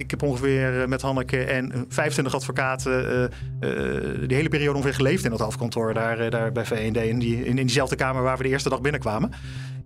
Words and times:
Ik 0.00 0.10
heb 0.10 0.22
ongeveer 0.22 0.80
eh, 0.80 0.88
met 0.88 1.02
Hanneke 1.02 1.44
en 1.44 1.84
25 1.88 2.34
advocaten 2.34 3.30
uh, 3.60 4.28
die 4.28 4.36
hele 4.36 4.48
periode 4.48 4.76
ongeveer 4.76 4.94
geleefd 4.94 5.24
in 5.24 5.30
dat 5.30 5.40
hoofdkantoor 5.40 5.94
daar, 5.94 6.30
daar 6.30 6.52
bij 6.52 6.64
VND. 6.64 6.96
In, 6.96 7.18
die, 7.18 7.44
in, 7.44 7.56
diezelfde 7.56 7.96
kamer 7.96 8.22
waar 8.22 8.36
we 8.36 8.42
de 8.42 8.48
eerste 8.48 8.68
dag 8.68 8.80
binnenkwamen. 8.80 9.30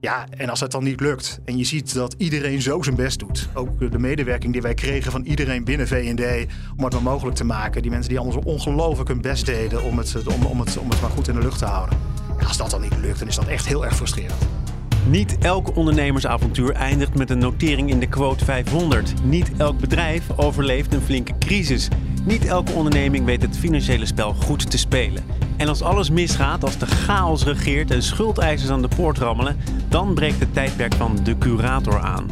Ja, 0.00 0.27
en 0.30 0.48
als 0.48 0.60
het 0.60 0.70
dan 0.70 0.84
niet 0.84 1.00
lukt 1.00 1.41
en 1.45 1.58
je 1.58 1.64
ziet 1.64 1.95
dat 1.95 2.14
iedereen 2.19 2.62
zo 2.62 2.82
zijn 2.82 2.96
best 2.96 3.19
doet. 3.19 3.48
Ook 3.55 3.91
de 3.92 3.98
medewerking 3.98 4.52
die 4.52 4.62
wij 4.62 4.74
kregen 4.74 5.12
van 5.12 5.22
iedereen 5.22 5.64
binnen 5.64 5.88
VND 5.88 6.52
om 6.77 6.84
het 6.84 6.92
maar 6.92 7.02
mogelijk 7.02 7.36
te 7.36 7.44
maken. 7.44 7.83
Die 7.83 7.91
mensen 7.91 8.08
die 8.08 8.19
allemaal 8.19 8.42
zo 8.42 8.48
ongelooflijk 8.48 9.08
hun 9.08 9.20
best 9.20 9.46
deden 9.46 9.83
om 9.83 9.98
het, 9.98 10.27
om, 10.27 10.60
het, 10.60 10.78
om 10.78 10.91
het 10.91 11.00
maar 11.00 11.10
goed 11.10 11.28
in 11.28 11.34
de 11.34 11.41
lucht 11.41 11.58
te 11.58 11.64
houden. 11.64 11.98
Als 12.46 12.56
dat 12.56 12.70
dan 12.70 12.80
niet 12.80 12.96
lukt, 13.00 13.19
dan 13.19 13.28
is 13.28 13.36
dat 13.36 13.46
echt 13.46 13.66
heel 13.66 13.84
erg 13.84 13.96
frustrerend. 13.96 14.63
Niet 15.08 15.38
elk 15.38 15.76
ondernemersavontuur 15.76 16.72
eindigt 16.72 17.14
met 17.14 17.30
een 17.30 17.38
notering 17.38 17.90
in 17.90 18.00
de 18.00 18.06
quote 18.06 18.44
500. 18.44 19.14
Niet 19.22 19.50
elk 19.56 19.78
bedrijf 19.78 20.30
overleeft 20.36 20.94
een 20.94 21.00
flinke 21.00 21.32
crisis. 21.38 21.88
Niet 22.24 22.46
elke 22.46 22.72
onderneming 22.72 23.24
weet 23.24 23.42
het 23.42 23.58
financiële 23.58 24.06
spel 24.06 24.34
goed 24.34 24.70
te 24.70 24.78
spelen. 24.78 25.25
En 25.56 25.69
als 25.69 25.82
alles 25.82 26.10
misgaat, 26.10 26.64
als 26.64 26.78
de 26.78 26.86
chaos 26.86 27.44
regeert 27.44 27.91
en 27.91 28.02
schuldeisers 28.02 28.70
aan 28.70 28.82
de 28.82 28.88
poort 28.97 29.19
rammelen, 29.19 29.56
dan 29.88 30.14
breekt 30.14 30.41
het 30.41 30.55
tijdperk 30.55 30.94
van 30.94 31.19
de 31.22 31.38
curator 31.38 32.00
aan. 32.00 32.30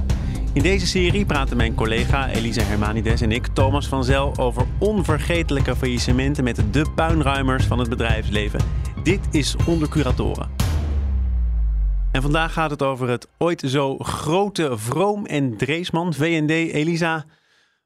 In 0.53 0.62
deze 0.62 0.87
serie 0.87 1.27
praten 1.27 1.56
mijn 1.56 1.75
collega 1.75 2.28
Elisa 2.28 2.62
Hermanides 2.62 3.20
en 3.20 3.33
ik, 3.33 3.47
Thomas 3.47 3.87
van 3.87 4.05
Zel, 4.05 4.34
over 4.37 4.67
onvergetelijke 4.78 5.77
faillissementen 5.77 6.45
met 6.45 6.62
de 6.70 6.84
puinruimers 6.95 7.65
van 7.65 7.78
het 7.78 7.89
bedrijfsleven. 7.89 8.61
Dit 9.03 9.20
is 9.31 9.56
Onder 9.67 9.89
Curatoren. 9.89 10.62
En 12.13 12.23
vandaag 12.23 12.53
gaat 12.53 12.71
het 12.71 12.83
over 12.83 13.09
het 13.09 13.27
ooit 13.39 13.63
zo 13.67 13.99
grote 13.99 14.79
Vroom 14.79 15.27
en 15.27 15.57
Dreesman, 15.57 16.15
VND. 16.15 16.51
Elisa, 16.51 17.25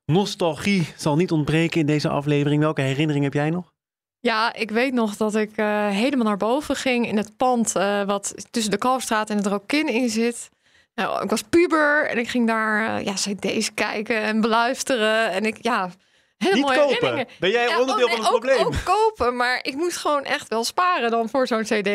nostalgie 0.04 0.92
zal 0.96 1.16
niet 1.16 1.30
ontbreken 1.30 1.80
in 1.80 1.86
deze 1.86 2.08
aflevering. 2.08 2.62
Welke 2.62 2.80
herinnering 2.80 3.24
heb 3.24 3.34
jij 3.34 3.50
nog? 3.50 3.72
Ja, 4.20 4.54
ik 4.54 4.70
weet 4.70 4.92
nog 4.92 5.16
dat 5.16 5.34
ik 5.34 5.50
uh, 5.56 5.88
helemaal 5.88 6.26
naar 6.26 6.36
boven 6.36 6.76
ging 6.76 7.06
in 7.06 7.16
het 7.16 7.36
pand 7.36 7.76
uh, 7.76 8.02
wat 8.02 8.34
tussen 8.50 8.70
de 8.70 8.78
Kalfstraat 8.78 9.30
en 9.30 9.36
het 9.36 9.46
Rokin 9.46 9.88
in 9.88 10.08
zit. 10.08 10.48
Nou, 10.94 11.22
ik 11.22 11.30
was 11.30 11.42
puber 11.42 12.06
en 12.08 12.18
ik 12.18 12.28
ging 12.28 12.46
daar 12.46 12.98
uh, 12.98 13.04
ja, 13.04 13.12
cd's 13.12 13.74
kijken 13.74 14.20
en 14.22 14.40
beluisteren. 14.40 15.30
En 15.30 15.44
ik, 15.44 15.56
ja, 15.60 15.90
hele 16.38 16.54
Niet 16.54 16.64
mooie 16.64 16.76
kopen. 16.78 16.94
herinneringen. 16.94 17.34
Ben 17.40 17.50
jij 17.50 17.68
Ja, 17.68 17.80
onderdeel 17.80 18.04
oh, 18.04 18.10
nee, 18.12 18.16
van 18.16 18.24
het 18.24 18.34
ook, 18.34 18.40
probleem? 18.40 18.66
Ook 18.66 18.84
kopen, 18.84 19.36
maar 19.36 19.58
ik 19.62 19.74
moest 19.74 19.96
gewoon 19.96 20.24
echt 20.24 20.48
wel 20.48 20.64
sparen 20.64 21.10
dan 21.10 21.28
voor 21.28 21.46
zo'n 21.46 21.62
cd. 21.62 21.90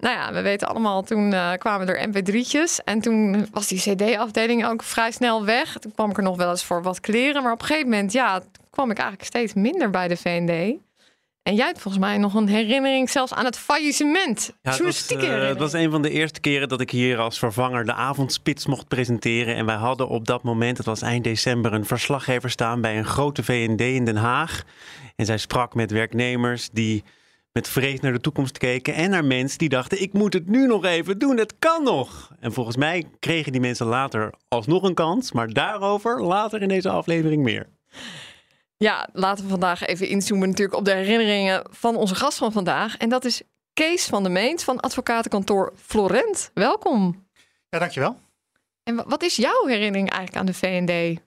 Nou 0.00 0.14
ja, 0.14 0.32
we 0.32 0.40
weten 0.40 0.68
allemaal, 0.68 1.02
toen 1.02 1.32
eh, 1.32 1.52
kwamen 1.52 1.88
er 1.88 2.08
mp3'tjes. 2.08 2.84
En 2.84 3.00
toen 3.00 3.46
was 3.50 3.66
die 3.66 3.78
cd-afdeling 3.78 4.66
ook 4.66 4.82
vrij 4.82 5.10
snel 5.10 5.44
weg. 5.44 5.78
Toen 5.78 5.92
kwam 5.94 6.10
ik 6.10 6.16
er 6.16 6.22
nog 6.22 6.36
wel 6.36 6.50
eens 6.50 6.64
voor 6.64 6.82
wat 6.82 7.00
kleren. 7.00 7.42
Maar 7.42 7.52
op 7.52 7.60
een 7.60 7.66
gegeven 7.66 7.90
moment, 7.90 8.12
ja, 8.12 8.42
kwam 8.70 8.90
ik 8.90 8.98
eigenlijk 8.98 9.28
steeds 9.28 9.54
minder 9.54 9.90
bij 9.90 10.08
de 10.08 10.16
VND. 10.16 10.78
En 11.42 11.54
jij 11.54 11.66
hebt 11.66 11.80
volgens 11.80 12.04
mij 12.04 12.18
nog 12.18 12.34
een 12.34 12.48
herinnering 12.48 13.10
zelfs 13.10 13.34
aan 13.34 13.44
het 13.44 13.58
faillissement. 13.58 14.52
Ja, 14.62 14.70
het 14.70 14.80
was, 14.80 15.06
eh, 15.06 15.48
het 15.48 15.58
was 15.58 15.72
een 15.72 15.90
van 15.90 16.02
de 16.02 16.10
eerste 16.10 16.40
keren 16.40 16.68
dat 16.68 16.80
ik 16.80 16.90
hier 16.90 17.18
als 17.18 17.38
vervanger 17.38 17.84
de 17.84 17.94
avondspits 17.94 18.66
mocht 18.66 18.88
presenteren. 18.88 19.54
En 19.54 19.66
wij 19.66 19.76
hadden 19.76 20.08
op 20.08 20.26
dat 20.26 20.42
moment, 20.42 20.76
het 20.76 20.86
was 20.86 21.02
eind 21.02 21.24
december, 21.24 21.72
een 21.72 21.86
verslaggever 21.86 22.50
staan 22.50 22.80
bij 22.80 22.98
een 22.98 23.04
grote 23.04 23.42
VND 23.42 23.80
in 23.80 24.04
Den 24.04 24.16
Haag. 24.16 24.62
En 25.16 25.26
zij 25.26 25.38
sprak 25.38 25.74
met 25.74 25.90
werknemers 25.90 26.70
die 26.72 27.04
met 27.52 27.68
vrees 27.68 28.00
naar 28.00 28.12
de 28.12 28.20
toekomst 28.20 28.58
keken. 28.58 28.94
En 28.94 29.10
naar 29.10 29.24
mensen 29.24 29.58
die 29.58 29.68
dachten, 29.68 30.02
ik 30.02 30.12
moet 30.12 30.32
het 30.32 30.48
nu 30.48 30.66
nog 30.66 30.84
even 30.84 31.18
doen, 31.18 31.36
het 31.36 31.54
kan 31.58 31.82
nog. 31.82 32.32
En 32.40 32.52
volgens 32.52 32.76
mij 32.76 33.04
kregen 33.18 33.52
die 33.52 33.60
mensen 33.60 33.86
later 33.86 34.34
alsnog 34.48 34.82
een 34.82 34.94
kans. 34.94 35.32
Maar 35.32 35.52
daarover 35.52 36.22
later 36.22 36.62
in 36.62 36.68
deze 36.68 36.88
aflevering 36.90 37.42
meer. 37.42 37.68
Ja, 38.76 39.08
laten 39.12 39.44
we 39.44 39.50
vandaag 39.50 39.86
even 39.86 40.08
inzoomen 40.08 40.48
natuurlijk 40.48 40.78
op 40.78 40.84
de 40.84 40.92
herinneringen 40.94 41.66
van 41.70 41.96
onze 41.96 42.14
gast 42.14 42.38
van 42.38 42.52
vandaag. 42.52 42.96
En 42.96 43.08
dat 43.08 43.24
is 43.24 43.42
Kees 43.72 44.06
van 44.06 44.22
de 44.22 44.28
Meent 44.28 44.62
van 44.64 44.80
advocatenkantoor 44.80 45.72
Florent. 45.76 46.50
Welkom. 46.54 47.26
Ja, 47.68 47.78
dankjewel. 47.78 48.18
En 48.82 48.94
wa- 48.96 49.04
wat 49.06 49.22
is 49.22 49.36
jouw 49.36 49.66
herinnering 49.66 50.10
eigenlijk 50.10 50.36
aan 50.36 50.46
de 50.46 50.54
VND? 50.54 51.20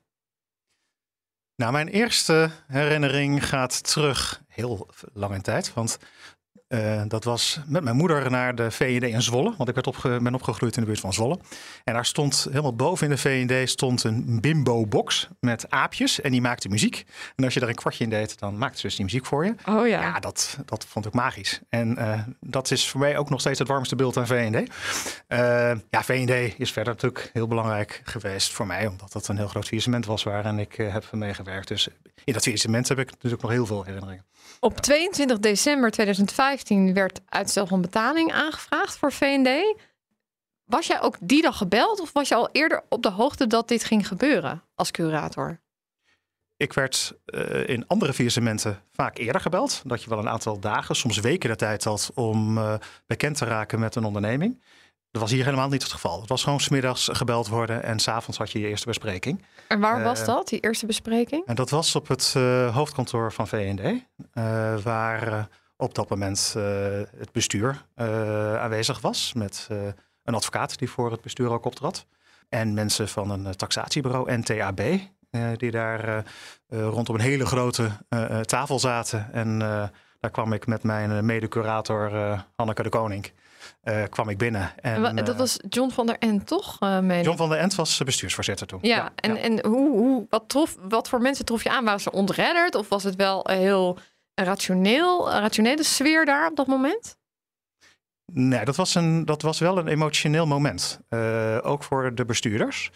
Nou, 1.56 1.72
mijn 1.72 1.88
eerste 1.88 2.50
herinnering 2.68 3.48
gaat 3.48 3.84
terug 3.94 4.43
heel 4.54 4.88
lang 5.14 5.34
in 5.34 5.42
tijd. 5.42 5.74
Want 5.74 5.98
eh, 6.74 7.02
dat 7.08 7.24
was 7.24 7.60
met 7.66 7.84
mijn 7.84 7.96
moeder 7.96 8.32
naar 8.32 8.56
de 8.56 8.72
VND 8.72 9.04
in 9.04 9.22
Zwolle. 9.22 9.54
Want 9.58 9.70
ik 9.70 9.76
werd 9.76 9.88
opge 9.88 10.20
ben 10.22 10.34
opgegroeid 10.34 10.76
in 10.76 10.82
de 10.82 10.88
buurt 10.88 11.00
van 11.00 11.14
Zwolle. 11.14 11.40
En 11.84 11.94
daar 11.94 12.06
stond 12.06 12.48
helemaal 12.50 12.76
boven 12.76 13.08
in 13.08 13.14
de 13.14 13.18
VND 13.18 13.70
stond 13.70 14.04
een 14.04 14.42
bimbo-box 14.42 15.28
met 15.40 15.70
aapjes. 15.70 16.22
En 16.22 16.32
die 16.32 16.42
maakte 16.42 16.70
muziek. 16.70 17.06
En 17.36 17.44
als 17.44 17.54
je 17.54 17.60
daar 17.60 17.70
een 17.70 17.76
kwartje 17.76 18.04
in 18.04 18.10
deed, 18.10 18.40
dan 18.40 18.58
maakte 18.58 18.80
ze 18.80 18.88
dus 18.88 18.96
die 18.96 19.06
muziek 19.06 19.26
voor 19.26 19.46
je. 19.46 19.56
Oh 19.66 19.88
ja. 19.88 20.02
Ja, 20.02 20.20
dat, 20.20 20.58
dat 20.66 20.86
vond 20.86 21.06
ik 21.06 21.14
magisch. 21.14 21.60
En 21.70 21.98
eh, 21.98 22.20
dat 22.40 22.72
is 22.72 22.90
voor 22.90 23.00
mij 23.00 23.18
ook 23.18 23.30
nog 23.30 23.40
steeds 23.40 23.60
het 23.60 23.68
warmste 23.68 23.96
beeld 23.96 24.18
aan 24.18 24.28
VND. 24.28 24.70
Eh, 25.28 25.40
ja, 25.90 26.04
VND 26.04 26.60
is 26.60 26.72
verder 26.72 26.94
natuurlijk 26.94 27.30
heel 27.34 27.48
belangrijk 27.48 28.02
geweest 28.04 28.52
voor 28.52 28.68
mij, 28.68 28.88
omdat 28.88 29.12
dat 29.12 29.28
een 29.28 29.38
heel 29.38 29.48
groot 29.48 29.64
faillissement 29.66 30.06
was 30.06 30.24
waarin 30.24 30.60
ik 30.60 30.78
eh, 30.78 30.94
heb 30.94 31.12
meegewerkt. 31.12 31.68
Dus 31.68 31.88
in 32.24 32.34
dat 32.34 32.42
faillissement 32.42 32.88
heb 32.88 33.00
ik 33.00 33.12
natuurlijk 33.12 33.42
nog 33.42 33.52
heel 33.52 33.66
veel 33.66 33.84
herinneringen. 33.84 34.26
Op 34.64 34.80
22 34.82 35.40
december 35.40 35.92
2015 35.92 36.63
werd 36.94 37.22
uitstel 37.26 37.68
van 37.68 37.82
betaling 37.82 38.32
aangevraagd 38.34 38.98
voor 38.98 39.12
VND. 39.12 39.76
Was 40.64 40.88
jij 40.88 41.02
ook 41.02 41.16
die 41.20 41.42
dag 41.42 41.58
gebeld 41.58 42.00
of 42.00 42.14
was 42.14 42.28
je 42.28 42.36
al 42.36 42.50
eerder 42.52 42.84
op 42.90 43.02
de 43.02 43.10
hoogte 43.10 43.48
dat 43.48 43.68
dit 43.68 43.84
ging 43.84 44.08
gebeuren 44.08 44.64
als 44.76 44.92
curator? 44.92 45.62
Ik 46.58 46.74
werd 46.74 47.14
eh, 47.26 47.68
in 47.68 47.88
andere 47.88 48.14
faillissementen 48.14 48.82
vaak 48.92 49.18
eerder 49.18 49.42
gebeld. 49.42 49.82
Dat 49.86 50.04
je 50.04 50.10
wel 50.10 50.20
een 50.20 50.30
aantal 50.30 50.60
dagen, 50.60 50.96
soms 50.96 51.20
weken 51.20 51.50
de 51.50 51.56
tijd 51.56 51.84
had 51.84 52.12
om 52.14 52.58
eh, 52.58 52.74
bekend 53.06 53.38
te 53.38 53.46
raken 53.46 53.80
met 53.80 53.96
een 53.96 54.04
onderneming. 54.04 54.64
Dat 55.12 55.22
was 55.22 55.32
hier 55.32 55.44
helemaal 55.46 55.70
niet 55.70 55.84
het 55.84 55.92
geval. 55.92 56.20
Het 56.20 56.30
was 56.30 56.44
gewoon 56.44 56.60
smiddags 56.60 57.10
gebeld 57.12 57.48
worden 57.48 57.84
en 57.84 58.00
s'avonds 58.00 58.38
had 58.38 58.52
je 58.52 58.60
je 58.60 58.68
eerste 58.68 58.88
bespreking. 58.88 59.46
En 59.68 59.80
waar 59.80 60.04
was 60.04 60.20
Eh, 60.20 60.26
dat, 60.26 60.48
die 60.48 60.60
eerste 60.60 60.86
bespreking? 60.86 61.46
En 61.46 61.56
dat 61.56 61.70
was 61.70 61.96
op 61.96 62.08
het 62.08 62.34
hoofdkantoor 62.74 63.32
van 63.32 63.48
VND, 63.48 64.04
waar 64.84 65.50
op 65.78 65.96
dat 65.96 66.10
moment 66.10 66.54
eh, 66.58 66.64
het 67.18 67.32
bestuur 67.32 67.86
eh, 67.96 68.62
aanwezig 68.62 69.02
was 69.02 69.34
met 69.34 69.68
eh, 69.72 69.78
een 70.24 70.36
advocaat 70.36 70.78
die 70.80 70.90
voor 70.90 71.12
het 71.12 71.22
bestuur 71.22 71.52
ook 71.52 71.66
optrad. 71.66 72.06
En 72.50 72.74
mensen 72.74 73.10
van 73.10 73.30
een 73.30 73.56
taxatiebureau, 73.56 74.38
NTAB, 74.38 74.82
die 75.58 75.72
daar 75.72 76.24
rondom 76.68 77.16
een 77.16 77.22
hele 77.22 77.46
grote 77.46 77.90
tafel 78.42 78.80
zaten. 78.80 79.34
En 79.34 79.60
daar 80.20 80.32
kwam 80.32 80.54
ik 80.54 80.68
met 80.68 80.84
mijn 80.84 81.26
mede-curator 81.26 82.12
Hanneke 82.56 82.84
de 82.84 82.90
Koning 82.90 83.32
kwam 84.10 84.30
ik 84.30 84.38
binnen. 84.38 84.72
En, 84.82 85.16
dat 85.16 85.36
was 85.36 85.60
John 85.70 85.90
van 85.90 86.06
der 86.06 86.18
End, 86.20 86.48
toch? 86.48 86.78
ik? 86.82 87.24
John 87.24 87.38
van 87.38 87.50
der 87.50 87.58
End 87.58 87.76
was 87.76 87.98
bestuursvoorzitter 87.98 88.68
toen. 88.68 88.80
Ja, 88.82 89.12
en, 89.16 89.38
en 89.38 89.66
hoe, 89.66 89.90
hoe, 89.90 90.26
wat, 90.30 90.44
trof, 90.48 90.78
wat 90.90 91.10
voor 91.10 91.22
mensen 91.22 91.46
trof 91.46 91.64
je 91.64 91.70
aan? 91.70 91.86
Waren 91.86 92.00
ze 92.00 92.12
ontredderd 92.12 92.76
of 92.76 92.90
was 92.90 93.04
het 93.04 93.16
wel 93.16 93.48
heel 93.50 93.98
rationeel, 94.36 95.30
rationele 95.32 95.84
sfeer 95.84 96.26
daar 96.26 96.50
op 96.50 96.56
dat 96.56 96.68
moment? 96.68 97.18
Nee, 98.32 98.66
dat 98.66 98.76
was, 98.76 98.96
een, 98.96 99.26
dat 99.26 99.42
was 99.42 99.60
wel 99.60 99.78
een 99.78 99.88
emotioneel 99.88 100.46
moment. 100.48 101.00
Eh, 101.10 101.58
ook 101.62 101.84
voor 101.84 102.16
de 102.16 102.26
bestuurders. 102.26 102.92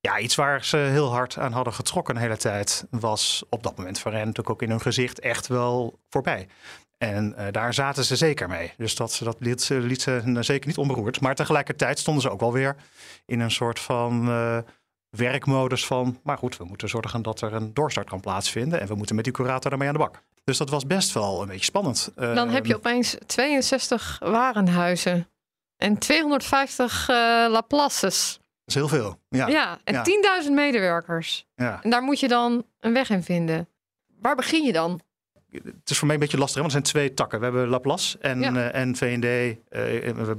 Ja, 0.00 0.18
iets 0.18 0.34
waar 0.34 0.64
ze 0.64 0.76
heel 0.76 1.10
hard 1.12 1.38
aan 1.38 1.52
hadden 1.52 1.72
getrokken 1.72 2.14
de 2.14 2.20
hele 2.20 2.36
tijd 2.36 2.86
was 2.90 3.44
op 3.50 3.62
dat 3.62 3.76
moment 3.76 3.98
voor 3.98 4.10
hen 4.12 4.20
natuurlijk 4.20 4.50
ook 4.50 4.62
in 4.62 4.70
hun 4.70 4.80
gezicht 4.80 5.20
echt 5.20 5.46
wel 5.46 5.98
voorbij. 6.08 6.48
En 6.98 7.34
eh, 7.36 7.52
daar 7.52 7.74
zaten 7.74 8.04
ze 8.04 8.16
zeker 8.16 8.48
mee. 8.48 8.72
Dus 8.76 8.94
dat, 8.94 9.20
dat 9.24 9.36
liet, 9.38 9.62
ze- 9.62 9.80
liet 9.80 10.02
ze 10.02 10.36
zeker 10.40 10.68
niet 10.68 10.78
onberoerd. 10.78 11.20
Maar 11.20 11.34
tegelijkertijd 11.34 11.98
stonden 11.98 12.22
ze 12.22 12.30
ook 12.30 12.40
wel 12.40 12.52
weer 12.52 12.76
in 13.26 13.40
een 13.40 13.50
soort 13.50 13.80
van 13.80 14.28
eh, 14.28 14.58
werkmodus 15.16 15.86
van... 15.86 16.20
maar 16.22 16.38
goed, 16.38 16.56
we 16.56 16.64
moeten 16.64 16.88
zorgen 16.88 17.22
dat 17.22 17.40
er 17.40 17.52
een 17.52 17.74
doorstart 17.74 18.08
kan 18.08 18.20
plaatsvinden... 18.20 18.80
en 18.80 18.86
we 18.86 18.94
moeten 18.94 19.14
met 19.14 19.24
die 19.24 19.32
curator 19.32 19.70
daarmee 19.70 19.88
aan 19.88 19.94
de 19.94 20.00
bak. 20.00 20.22
Dus 20.48 20.58
dat 20.58 20.70
was 20.70 20.86
best 20.86 21.12
wel 21.12 21.42
een 21.42 21.48
beetje 21.48 21.64
spannend. 21.64 22.10
Dan 22.14 22.48
heb 22.48 22.66
je 22.66 22.72
Ehm, 22.72 22.78
opeens 22.80 23.16
62 23.26 24.16
warenhuizen 24.20 25.28
en 25.76 25.98
250 25.98 27.08
eh 27.08 27.16
Laplaces. 27.50 28.38
is 28.64 28.74
heel 28.74 28.88
veel. 28.88 29.18
Ja. 29.28 29.46
Ja, 29.48 29.78
en 29.84 29.94
Ja. 29.94 30.02
10.000 30.02 30.54
medewerkers. 30.54 31.46
ja. 31.54 31.78
En 31.82 31.90
daar 31.90 32.02
moet 32.02 32.20
je 32.20 32.28
dan 32.28 32.64
een 32.80 32.92
weg 32.92 33.10
in 33.10 33.22
vinden. 33.22 33.68
Waar 34.20 34.36
begin 34.36 34.64
je 34.64 34.72
dan? 34.72 35.00
Het 35.50 35.90
is 35.90 35.96
voor 35.98 36.06
mij 36.06 36.14
een 36.16 36.22
beetje 36.22 36.38
lastig, 36.38 36.54
hè, 36.56 36.60
want 36.68 36.74
er 36.74 36.80
zijn 36.80 36.92
twee 36.92 37.14
takken. 37.14 37.38
We 37.38 37.44
hebben 37.44 37.68
Laplace 37.68 38.18
en, 38.18 38.40
Ja. 38.40 38.70
eh, 38.70 38.80
en 38.80 38.94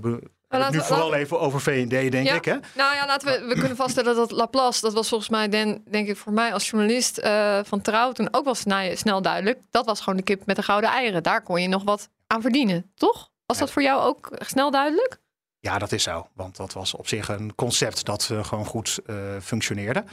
we 0.02 0.20
laten 0.57 0.75
nu 0.78 0.84
vooral 0.84 1.13
even 1.13 1.40
over 1.40 1.62
V&D, 1.62 1.90
denk 1.90 2.28
Ja. 2.28 2.34
ik. 2.36 2.46
Hè? 2.46 2.57
Nou 2.75 2.96
ja, 2.96 3.06
laten 3.06 3.28
we, 3.28 3.48
we 3.48 3.60
kunnen 3.60 3.75
vaststellen 3.75 4.16
dat 4.16 4.31
Laplace, 4.31 4.81
dat 4.81 4.94
was 4.94 5.07
volgens 5.10 5.30
mij, 5.30 5.50
den, 5.50 5.84
denk 5.90 6.07
ik 6.07 6.18
voor 6.18 6.34
mij 6.34 6.54
als 6.54 6.69
journalist 6.69 7.18
eh, 7.18 7.60
van 7.63 7.81
Trouw 7.81 8.12
toen 8.12 8.28
ook 8.31 8.44
wel 8.44 8.56
snel, 8.96 9.22
duidelijk. 9.22 9.60
Dat 9.72 9.86
was 9.86 10.00
gewoon 10.00 10.18
de 10.18 10.24
kip 10.24 10.46
met 10.46 10.56
de 10.56 10.63
gouden 10.63 10.90
eieren. 10.90 11.24
Daar 11.24 11.42
kon 11.42 11.62
je 11.62 11.68
nog 11.68 11.84
wat 11.84 12.10
aan 12.28 12.42
verdienen, 12.42 12.92
toch? 12.96 13.30
Was 13.46 13.57
dat 13.57 13.72
voor 13.72 13.81
jou 13.81 14.01
ook 14.01 14.30
snel 14.40 14.72
duidelijk? 14.72 15.18
Ja, 15.60 15.78
dat 15.80 15.92
is 15.92 16.04
zo. 16.04 16.28
Want 16.34 16.56
dat 16.56 16.74
was 16.74 16.94
op 16.94 17.07
zich 17.07 17.28
een 17.30 17.56
concept 17.56 18.06
dat 18.06 18.30
eh, 18.31 18.44
gewoon 18.44 18.66
goed 18.66 19.00
eh, 19.06 19.16
functioneerde. 19.42 20.04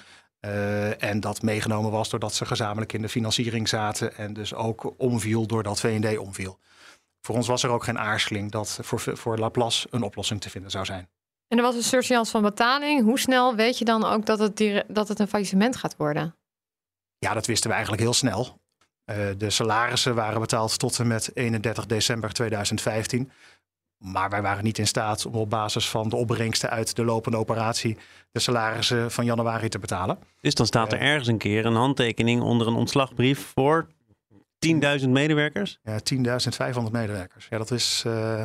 En 0.98 1.20
dat 1.20 1.42
meegenomen 1.42 1.90
was 1.90 2.08
doordat 2.08 2.34
ze 2.34 2.44
gezamenlijk 2.46 2.92
in 2.92 3.02
de 3.02 3.08
financiering 3.08 3.68
zaten. 3.68 4.16
En 4.16 4.32
dus 4.32 4.54
ook 4.54 4.94
omviel 4.96 5.46
doordat 5.46 5.80
V&D 5.80 6.18
omviel. 6.18 6.58
Voor 7.26 7.34
ons 7.34 7.46
was 7.46 7.62
er 7.62 7.70
ook 7.70 7.84
geen 7.84 7.98
aarzeling 7.98 8.50
dat 8.50 8.78
voor, 8.82 9.00
voor 9.00 9.38
Laplace 9.38 9.88
een 9.90 10.02
oplossing 10.02 10.40
te 10.40 10.50
vinden 10.50 10.70
zou 10.70 10.84
zijn. 10.84 11.08
En 11.48 11.58
er 11.58 11.64
was 11.64 11.74
een 11.74 11.82
surseance 11.82 12.30
van 12.30 12.42
betaling. 12.42 13.02
Hoe 13.02 13.18
snel 13.18 13.54
weet 13.54 13.78
je 13.78 13.84
dan 13.84 14.04
ook 14.04 14.26
dat 14.26 14.38
het, 14.38 14.56
dire- 14.56 14.84
dat 14.88 15.08
het 15.08 15.18
een 15.18 15.28
faillissement 15.28 15.76
gaat 15.76 15.96
worden? 15.96 16.36
Ja, 17.18 17.34
dat 17.34 17.46
wisten 17.46 17.68
we 17.68 17.74
eigenlijk 17.74 18.02
heel 18.02 18.12
snel. 18.12 18.60
Eh, 19.04 19.16
de 19.36 19.50
salarissen 19.50 20.14
waren 20.14 20.40
betaald 20.40 20.78
tot 20.78 20.98
en 20.98 21.06
met 21.06 21.30
31 21.34 21.86
december 21.86 22.32
2015. 22.32 23.30
Maar 24.04 24.30
wij 24.30 24.42
waren 24.42 24.64
niet 24.64 24.78
in 24.78 24.86
staat 24.86 25.26
om 25.26 25.34
op 25.34 25.50
basis 25.50 25.88
van 25.88 26.08
de 26.08 26.16
opbrengsten 26.16 26.70
uit 26.70 26.96
de 26.96 27.04
lopende 27.04 27.38
operatie 27.38 27.98
de 28.32 28.40
salarissen 28.40 29.10
van 29.10 29.24
januari 29.24 29.68
te 29.68 29.78
betalen. 29.78 30.18
Dus 30.40 30.54
dan 30.54 30.66
staat 30.66 30.92
er 30.92 31.00
ergens 31.00 31.28
een 31.28 31.38
keer 31.38 31.66
een 31.66 31.74
handtekening 31.74 32.42
onder 32.42 32.66
een 32.66 32.74
ontslagbrief 32.74 33.52
voor 33.54 33.86
10.000 35.02 35.08
medewerkers. 35.08 35.78
Ja, 35.82 35.98
10.500 35.98 36.90
medewerkers. 36.92 37.46
Ja, 37.50 37.58
dat 37.58 37.70
is. 37.70 38.02
eh, 38.06 38.44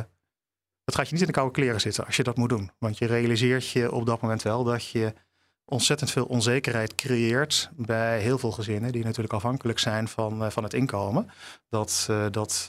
dat 0.84 0.94
gaat 0.94 1.06
je 1.06 1.12
niet 1.12 1.20
in 1.20 1.26
de 1.26 1.32
koude 1.32 1.52
kleren 1.52 1.80
zitten 1.80 2.06
als 2.06 2.16
je 2.16 2.22
dat 2.22 2.36
moet 2.36 2.48
doen. 2.48 2.70
Want 2.78 2.98
je 2.98 3.06
realiseert 3.06 3.68
je 3.68 3.92
op 3.92 4.06
dat 4.06 4.20
moment 4.20 4.42
wel 4.42 4.64
dat 4.64 4.88
je 4.88 5.12
ontzettend 5.64 6.10
veel 6.10 6.24
onzekerheid 6.24 6.94
creëert 6.94 7.70
bij 7.76 8.20
heel 8.20 8.38
veel 8.38 8.52
gezinnen 8.52 8.92
die 8.92 9.04
natuurlijk 9.04 9.34
afhankelijk 9.34 9.78
zijn 9.78 10.08
van, 10.08 10.44
eh, 10.44 10.50
van 10.50 10.62
het 10.62 10.74
inkomen 10.74 11.30
dat, 11.68 12.06
eh, 12.10 12.26
dat 12.30 12.68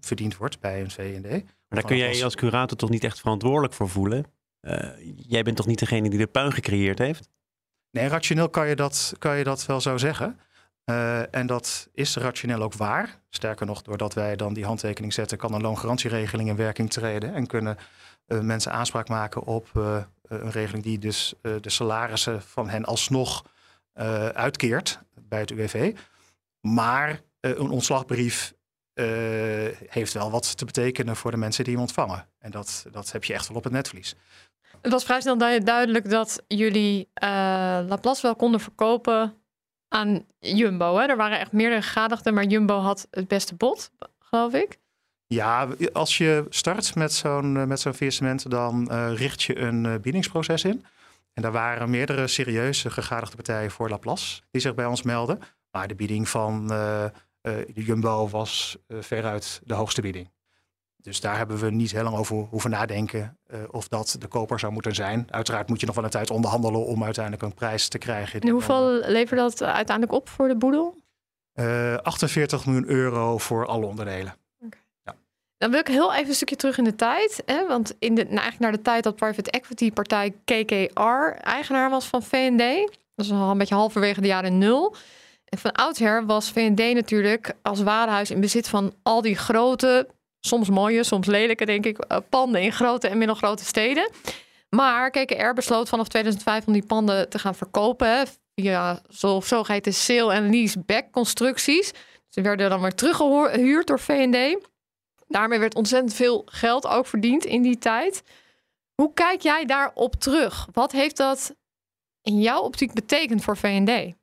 verdiend 0.00 0.36
wordt 0.36 0.60
bij 0.60 0.80
een 0.80 0.90
V&D. 0.90 1.30
Maar 1.30 1.42
daar 1.68 1.84
kun 1.84 1.96
jij 1.96 2.16
je 2.16 2.24
als 2.24 2.34
curator 2.34 2.76
toch 2.76 2.90
niet 2.90 3.04
echt 3.04 3.20
verantwoordelijk 3.20 3.72
voor 3.74 3.88
voelen? 3.88 4.24
Jij 5.16 5.42
bent 5.42 5.56
toch 5.56 5.66
niet 5.66 5.78
degene 5.78 6.10
die 6.10 6.18
de 6.18 6.26
puin 6.26 6.52
gecreëerd 6.52 6.98
heeft? 6.98 7.28
Nee, 7.90 8.08
rationeel 8.08 8.48
kan 8.48 8.68
je 8.68 8.76
dat, 8.76 9.14
kan 9.18 9.36
je 9.38 9.44
dat 9.44 9.66
wel 9.66 9.80
zo 9.80 9.96
zeggen. 9.96 10.38
Eh, 10.88 11.34
en 11.34 11.46
dat 11.46 11.88
is 11.92 12.16
rationeel 12.16 12.62
ook 12.62 12.74
waar. 12.74 13.20
Sterker 13.30 13.66
nog, 13.66 13.82
doordat 13.82 14.14
wij 14.14 14.36
dan 14.36 14.54
die 14.54 14.64
handtekening 14.64 15.12
zetten, 15.12 15.38
kan 15.38 15.52
een 15.52 15.60
loongarantieregeling 15.60 16.48
in 16.48 16.56
werking 16.56 16.90
treden. 16.90 17.34
En 17.34 17.46
kunnen 17.46 17.76
eh, 18.26 18.40
mensen 18.40 18.72
aanspraak 18.72 19.08
maken 19.08 19.42
op 19.42 19.68
eh, 19.74 20.02
een 20.22 20.50
regeling 20.50 20.84
die 20.84 20.98
dus 20.98 21.34
de 21.40 21.70
salarissen 21.70 22.42
van 22.42 22.68
hen 22.68 22.84
alsnog 22.84 23.44
uitkeert 24.32 25.00
bij 25.14 25.40
het 25.40 25.50
UWV. 25.50 25.94
Maar 26.60 27.20
een 27.40 27.70
ontslagbrief 27.70 28.54
heeft 29.88 30.12
wel 30.12 30.30
wat 30.30 30.56
te 30.56 30.64
betekenen 30.64 31.16
voor 31.16 31.30
de 31.30 31.36
mensen 31.36 31.64
die 31.64 31.72
hem 31.72 31.82
ontvangen. 31.82 32.28
En 32.38 32.50
dat, 32.50 32.86
dat 32.90 33.12
heb 33.12 33.24
je 33.24 33.32
echt 33.32 33.48
wel 33.48 33.56
op 33.56 33.64
het 33.64 33.72
netvlies. 33.72 34.14
Het 34.80 34.92
was 34.92 35.04
vrij 35.04 35.20
snel 35.20 35.38
du- 35.38 35.62
duidelijk 35.62 36.10
dat 36.10 36.42
jullie 36.48 37.08
Laplace 37.88 38.22
wel 38.22 38.36
konden 38.36 38.60
verkopen 38.60 39.37
aan 39.88 40.26
Jumbo. 40.38 40.96
Hè? 40.96 41.06
Er 41.06 41.16
waren 41.16 41.38
echt 41.38 41.52
meerdere 41.52 41.82
gegadigden, 41.82 42.34
maar 42.34 42.44
Jumbo 42.44 42.78
had 42.78 43.06
het 43.10 43.28
beste 43.28 43.54
bod, 43.54 43.90
geloof 44.18 44.52
ik. 44.52 44.78
Ja, 45.26 45.68
als 45.92 46.18
je 46.18 46.46
start 46.48 46.94
met 46.94 47.12
zo'n 47.12 47.56
eh, 47.56 47.76
zo'n 47.76 47.94
faillissement, 47.94 48.50
dan 48.50 48.90
eh, 48.90 49.12
richt 49.14 49.42
je 49.42 49.58
een 49.58 49.86
eh, 49.86 49.94
biedingsproces 50.00 50.64
in. 50.64 50.84
En 51.32 51.42
daar 51.42 51.52
waren 51.52 51.90
meerdere 51.90 52.26
serieuze 52.26 52.90
gegadigde 52.90 53.36
partijen 53.36 53.70
voor 53.70 53.88
Laplace 53.88 54.40
die 54.50 54.60
zich 54.60 54.74
bij 54.74 54.86
ons 54.86 55.02
melden. 55.02 55.40
Maar 55.70 55.88
de 55.88 55.94
bieding 55.94 56.28
van 56.28 56.66
de 56.68 57.12
Jumbo 57.74 58.28
was 58.28 58.78
veruit 58.88 59.60
de 59.64 59.74
hoogste 59.74 60.00
bieding. 60.00 60.30
Dus 61.02 61.20
daar 61.20 61.36
hebben 61.36 61.58
we 61.58 61.70
niet 61.70 61.90
heel 61.90 62.02
lang 62.02 62.16
over 62.16 62.36
hoeven 62.36 62.70
nadenken 62.70 63.38
eh, 63.46 63.58
of 63.70 63.88
dat 63.88 64.16
de 64.18 64.26
koper 64.26 64.58
zou 64.58 64.72
moeten 64.72 64.94
zijn. 64.94 65.26
Uiteraard 65.30 65.68
moet 65.68 65.80
je 65.80 65.86
nog 65.86 65.94
wel 65.94 66.04
een 66.04 66.10
tijd 66.10 66.30
onderhandelen 66.30 66.84
om 66.84 67.04
uiteindelijk 67.04 67.44
een 67.44 67.54
prijs 67.54 67.88
te 67.88 67.98
krijgen. 67.98 68.40
En 68.40 68.48
hoeveel 68.48 68.90
leverde 68.90 69.42
dat 69.42 69.62
uiteindelijk 69.62 70.16
op 70.16 70.28
voor 70.28 70.48
de 70.48 70.56
boedel? 70.56 70.96
eh, 71.58 71.96
48 71.96 72.66
miljoen 72.66 72.88
euro 72.88 73.38
voor 73.38 73.66
alle 73.66 73.86
onderdelen. 73.86 74.34
Dan 75.58 75.70
wil 75.70 75.80
ik 75.80 75.86
heel 75.86 76.14
even 76.14 76.28
een 76.28 76.34
stukje 76.34 76.56
terug 76.56 76.78
in 76.78 76.84
de 76.84 76.94
tijd. 76.94 77.42
Hè? 77.46 77.66
Want 77.66 77.94
in 77.98 78.14
de, 78.14 78.22
nou, 78.22 78.36
eigenlijk 78.36 78.60
naar 78.60 78.72
de 78.72 78.82
tijd 78.82 79.04
dat 79.04 79.16
private 79.16 79.50
equity 79.50 79.92
partij 79.92 80.34
KKR 80.44 81.40
eigenaar 81.40 81.90
was 81.90 82.06
van 82.06 82.22
V&D. 82.22 82.92
Dat 83.14 83.26
is 83.26 83.32
al 83.32 83.50
een 83.50 83.58
beetje 83.58 83.74
halverwege 83.74 84.20
de 84.20 84.26
jaren 84.26 84.58
nul. 84.58 84.96
En 85.44 85.58
van 85.58 85.72
oudsher 85.72 86.26
was 86.26 86.50
V&D 86.50 86.94
natuurlijk 86.94 87.54
als 87.62 87.82
warenhuis 87.82 88.30
in 88.30 88.40
bezit 88.40 88.68
van 88.68 88.92
al 89.02 89.22
die 89.22 89.36
grote, 89.36 90.08
soms 90.48 90.68
mooie, 90.68 91.04
soms 91.04 91.26
lelijke, 91.26 91.64
denk 91.64 91.86
ik, 91.86 91.98
eh, 91.98 92.18
panden 92.28 92.62
in 92.62 92.72
grote 92.72 93.08
en 93.08 93.18
middelgrote 93.18 93.64
steden. 93.64 94.10
Maar 94.68 95.10
KKR 95.10 95.52
besloot 95.54 95.88
vanaf 95.88 96.08
2005 96.08 96.66
om 96.66 96.72
die 96.72 96.86
panden 96.86 97.28
te 97.28 97.38
gaan 97.38 97.54
verkopen 97.54 98.26
via 98.54 99.02
zo, 99.08 99.40
zogeheten 99.40 99.94
sale- 99.94 100.32
en 100.32 100.50
lease-back 100.50 101.10
constructies. 101.10 101.92
Ze 102.28 102.40
werden 102.40 102.70
dan 102.70 102.80
weer 102.80 102.94
teruggehuurd 102.94 103.86
door 103.86 104.00
V&D. 104.00 104.66
Daarmee 105.26 105.58
werd 105.58 105.74
ontzettend 105.74 106.14
veel 106.14 106.42
geld 106.46 106.86
ook 106.86 107.06
verdiend 107.06 107.44
in 107.44 107.62
die 107.62 107.78
tijd. 107.78 108.22
Hoe 108.94 109.12
kijk 109.12 109.40
jij 109.40 109.64
daarop 109.64 110.14
terug? 110.14 110.68
Wat 110.72 110.92
heeft 110.92 111.16
dat 111.16 111.54
in 112.22 112.40
jouw 112.40 112.60
optiek 112.60 112.92
betekend 112.92 113.44
voor 113.44 113.56
V&D? 113.56 114.14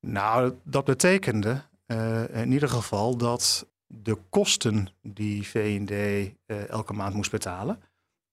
Nou, 0.00 0.54
dat 0.64 0.84
betekende 0.84 1.62
eh, 1.86 2.42
in 2.42 2.52
ieder 2.52 2.68
geval 2.68 3.16
dat 3.16 3.66
de 4.02 4.18
kosten 4.28 4.88
die 5.02 5.48
V&D 5.48 5.90
eh, 5.90 6.68
elke 6.68 6.92
maand 6.92 7.14
moest 7.14 7.30
betalen, 7.30 7.82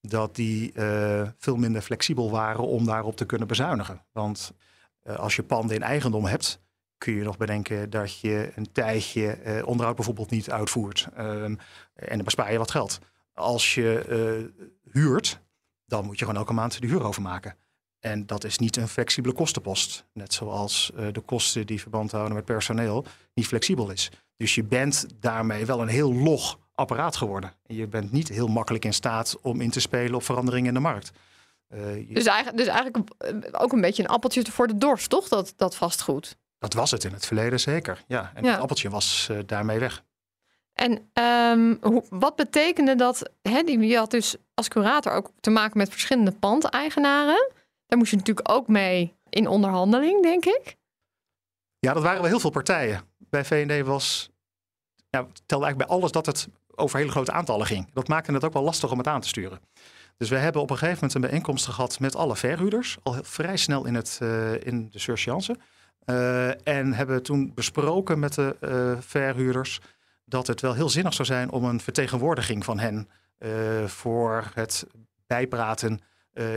dat 0.02 0.36
die 0.36 0.74
eh, 0.74 1.28
veel 1.38 1.56
minder 1.56 1.82
flexibel 1.82 2.32
waren 2.32 2.68
om 2.68 2.86
daarop 2.86 3.16
te 3.16 3.26
kunnen 3.26 3.48
bezuinigen. 3.48 4.06
Want 4.12 4.54
eh, 5.02 5.16
als 5.16 5.36
je 5.36 5.44
panden 5.44 5.76
in 5.76 5.82
eigendom 5.82 6.26
hebt, 6.26 6.62
kun 6.98 7.14
je 7.14 7.24
nog 7.24 7.38
bedenken 7.38 7.90
dat 7.90 8.20
je 8.20 8.52
een 8.56 8.72
tijdje 8.72 9.62
onderhoud 9.66 9.96
bijvoorbeeld 9.96 10.30
niet 10.30 10.52
uitvoert. 10.52 11.08
Ehm, 11.16 11.56
en 11.94 12.16
dan 12.16 12.24
bespaar 12.24 12.52
je 12.52 12.58
wat 12.58 12.72
geld. 12.72 13.00
Als 13.34 13.76
je 13.76 14.52
huurt, 14.92 15.42
dan 15.86 16.06
moet 16.06 16.20
je 16.20 16.26
gewoon 16.26 16.40
elke 16.40 16.54
maand 16.54 16.82
de 16.82 16.88
huur 16.88 17.04
overmaken. 17.04 17.56
En 18.00 18.26
dat 18.26 18.44
is 18.44 18.58
niet 18.58 18.76
een 18.76 18.88
flexibele 18.88 19.34
kostenpost. 19.34 20.06
Net 20.14 20.34
zoals 20.34 20.92
de 21.12 21.22
kosten 21.26 21.66
die 21.66 21.82
verband 21.82 22.12
houden 22.12 22.36
met 22.36 22.46
personeel 22.46 23.06
niet 23.34 23.48
flexibel 23.48 23.92
is. 23.92 24.12
Dus 24.42 24.56
je 24.56 24.64
bent 24.64 25.06
daarmee 25.20 25.66
wel 25.66 25.82
een 25.82 25.88
heel 25.88 26.14
log 26.14 26.60
apparaat 26.76 27.16
geworden. 27.16 27.54
En 27.66 27.76
je 27.76 27.88
bent 27.88 28.12
niet 28.12 28.28
heel 28.28 28.48
makkelijk 28.48 28.86
in 28.86 28.94
staat 28.94 29.38
om 29.42 29.62
in 29.62 29.70
te 29.70 29.80
spelen 29.80 30.16
op 30.16 30.24
veranderingen 30.24 30.68
in 30.68 30.74
de 30.74 30.80
markt. 30.80 31.12
Eh, 31.68 31.96
je- 32.08 32.14
Dus 32.14 32.26
eigenlijk, 32.26 32.58
dus 32.58 32.68
eigenlijk 32.68 33.10
eh, 33.18 33.62
ook 33.62 33.72
een 33.72 33.82
beetje 33.82 34.04
een 34.04 34.10
appeltje 34.10 34.46
voor 34.52 34.68
de 34.68 34.78
dorst, 34.78 35.10
toch? 35.10 35.28
Dat, 35.28 35.54
dat 35.58 35.76
vastgoed. 35.76 36.38
Dat 36.60 36.74
was 36.74 36.92
het 36.92 37.04
in 37.04 37.14
het 37.14 37.26
verleden 37.26 37.60
zeker. 37.60 38.04
Ja, 38.08 38.32
en 38.36 38.44
Ja. 38.44 38.52
het 38.52 38.60
appeltje 38.62 38.90
was 38.90 39.28
eh, 39.32 39.38
daarmee 39.46 39.80
weg. 39.80 40.04
En 40.74 41.10
ehm, 41.14 41.76
hoe, 41.82 42.04
wat 42.10 42.36
betekende 42.36 42.96
dat? 42.96 43.30
Hè, 43.42 43.64
die, 43.64 43.80
je 43.80 43.98
had 43.98 44.12
dus 44.12 44.36
als 44.54 44.68
curator 44.68 45.12
ook 45.14 45.32
te 45.40 45.50
maken 45.50 45.78
met 45.78 45.90
verschillende 45.90 46.32
pandeigenaren. 46.32 47.52
Daar 47.86 47.98
moest 47.98 48.12
je 48.12 48.18
natuurlijk 48.18 48.52
ook 48.52 48.68
mee 48.68 49.16
in 49.30 49.48
onderhandeling, 49.48 50.24
denk 50.24 50.46
ik. 50.46 50.76
Ja, 51.80 51.94
dat 51.94 52.04
waren 52.04 52.22
wel 52.22 52.30
heel 52.30 52.40
veel 52.40 52.50
partijen. 52.50 53.02
Bij 53.18 53.46
V&D 53.46 53.86
was, 53.86 54.30
ja, 55.12 55.28
telde 55.46 55.66
eigenlijk 55.66 55.78
bij 55.78 55.98
alles 55.98 56.12
dat 56.12 56.26
het 56.26 56.48
over 56.76 56.98
hele 57.00 57.12
grote 57.12 57.32
aantallen 57.32 57.66
ging. 57.66 57.90
Dat 57.94 58.08
maakte 58.08 58.34
het 58.34 58.44
ook 58.44 58.54
wel 58.54 58.64
lastig 58.64 58.92
om 58.92 58.98
het 58.98 59.08
aan 59.08 59.22
te 59.22 59.28
sturen. 59.28 59.60
Dus 60.18 60.30
we 60.30 60.38
hebben 60.38 60.62
op 60.62 60.70
een 60.70 60.78
gegeven 60.78 60.98
moment 60.98 61.14
een 61.14 61.22
bijeenkomst 61.22 61.66
gehad 61.66 62.00
met 62.00 62.16
alle 62.16 62.36
verhuurders. 62.36 62.98
Al 63.04 63.16
vrij 63.22 63.58
snel 63.58 63.86
in, 63.86 63.96
het, 63.96 64.18
eh, 64.22 64.66
in 64.66 64.90
de 64.90 65.00
surseance. 65.00 65.58
Eh, 66.06 66.68
en 66.68 66.94
hebben 66.94 67.24
toen 67.24 67.52
besproken 67.54 68.20
met 68.20 68.34
de 68.34 68.56
eh, 68.60 68.94
verhuurders 69.00 69.80
dat 70.26 70.48
het 70.48 70.62
wel 70.62 70.74
heel 70.74 70.90
zinnig 70.90 71.14
zou 71.14 71.28
zijn 71.28 71.52
om 71.52 71.64
een 71.64 71.80
vertegenwoordiging 71.80 72.66
van 72.66 72.80
hen 72.80 73.10
voor 73.86 74.52
het 74.54 74.86
bijpraten 75.28 76.00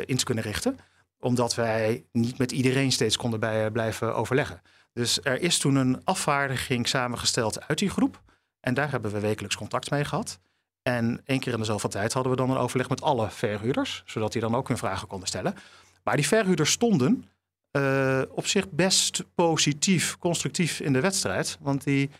in 0.04 0.16
te 0.16 0.24
kunnen 0.24 0.44
richten. 0.44 0.78
Omdat 1.20 1.54
wij 1.54 2.04
niet 2.12 2.38
met 2.38 2.52
iedereen 2.52 2.92
steeds 2.92 3.16
konden 3.16 3.40
bij, 3.40 3.70
blijven 3.70 4.14
overleggen. 4.14 4.62
Dus 4.92 5.18
er 5.22 5.40
is 5.40 5.58
toen 5.58 5.74
een 5.74 6.04
afvaardiging 6.04 6.88
samengesteld 6.88 7.68
uit 7.68 7.78
die 7.78 7.90
groep. 7.90 8.22
En 8.64 8.74
daar 8.74 8.90
hebben 8.90 9.12
we 9.12 9.20
wekelijks 9.20 9.56
contact 9.56 9.90
mee 9.90 10.04
gehad. 10.04 10.38
En 10.82 11.20
één 11.24 11.40
keer 11.40 11.52
in 11.52 11.58
de 11.58 11.64
zoveel 11.64 11.90
tijd 11.90 12.12
hadden 12.12 12.32
we 12.32 12.38
dan 12.38 12.50
een 12.50 12.56
overleg 12.56 12.88
met 12.88 13.02
alle 13.02 13.30
verhuurders, 13.30 14.02
zodat 14.06 14.32
die 14.32 14.40
dan 14.40 14.54
ook 14.54 14.68
hun 14.68 14.78
vragen 14.78 15.08
konden 15.08 15.28
stellen. 15.28 15.54
Maar 16.02 16.16
die 16.16 16.26
verhuurders 16.26 16.70
stonden 16.70 17.28
uh, 17.76 18.22
op 18.30 18.46
zich 18.46 18.70
best 18.70 19.24
positief, 19.34 20.18
constructief 20.18 20.80
in 20.80 20.92
de 20.92 21.00
wedstrijd. 21.00 21.58
Want 21.60 21.84
die 21.84 22.10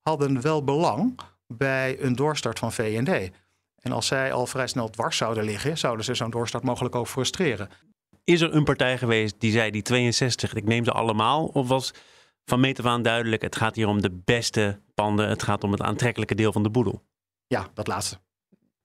hadden 0.00 0.40
wel 0.40 0.64
belang 0.64 1.18
bij 1.46 2.00
een 2.00 2.16
doorstart 2.16 2.58
van 2.58 2.72
VND. 2.72 3.30
En 3.80 3.92
als 3.92 4.06
zij 4.06 4.32
al 4.32 4.46
vrij 4.46 4.66
snel 4.66 4.90
dwars 4.90 5.16
zouden 5.16 5.44
liggen, 5.44 5.78
zouden 5.78 6.04
ze 6.04 6.14
zo'n 6.14 6.30
doorstart 6.30 6.64
mogelijk 6.64 6.94
ook 6.94 7.08
frustreren. 7.08 7.68
Is 8.24 8.40
er 8.40 8.54
een 8.54 8.64
partij 8.64 8.98
geweest 8.98 9.34
die 9.38 9.52
zei 9.52 9.70
die 9.70 9.82
62, 9.82 10.54
ik 10.54 10.64
neem 10.64 10.84
ze 10.84 10.92
allemaal? 10.92 11.44
Of 11.44 11.68
was 11.68 11.94
van 12.44 12.60
meet 12.60 12.78
af 12.78 12.86
aan 12.86 13.02
duidelijk, 13.02 13.42
het 13.42 13.56
gaat 13.56 13.74
hier 13.74 13.88
om 13.88 14.02
de 14.02 14.10
beste 14.24 14.80
panden, 14.94 15.28
het 15.28 15.42
gaat 15.42 15.64
om 15.64 15.70
het 15.70 15.82
aantrekkelijke 15.82 16.34
deel 16.34 16.52
van 16.52 16.62
de 16.62 16.70
boedel? 16.70 17.02
Ja, 17.46 17.66
dat 17.74 17.86
laatste. 17.86 18.18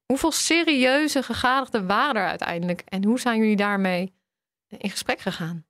Hoeveel 0.06 0.32
serieuze 0.32 1.24
gegadigden 1.24 1.88
waren 1.88 2.22
er 2.22 2.28
uiteindelijk? 2.28 2.82
En 2.86 3.04
hoe 3.04 3.20
zijn 3.20 3.40
jullie 3.40 3.56
daarmee 3.56 4.14
in 4.68 4.90
gesprek 4.90 5.20
gegaan? 5.20 5.66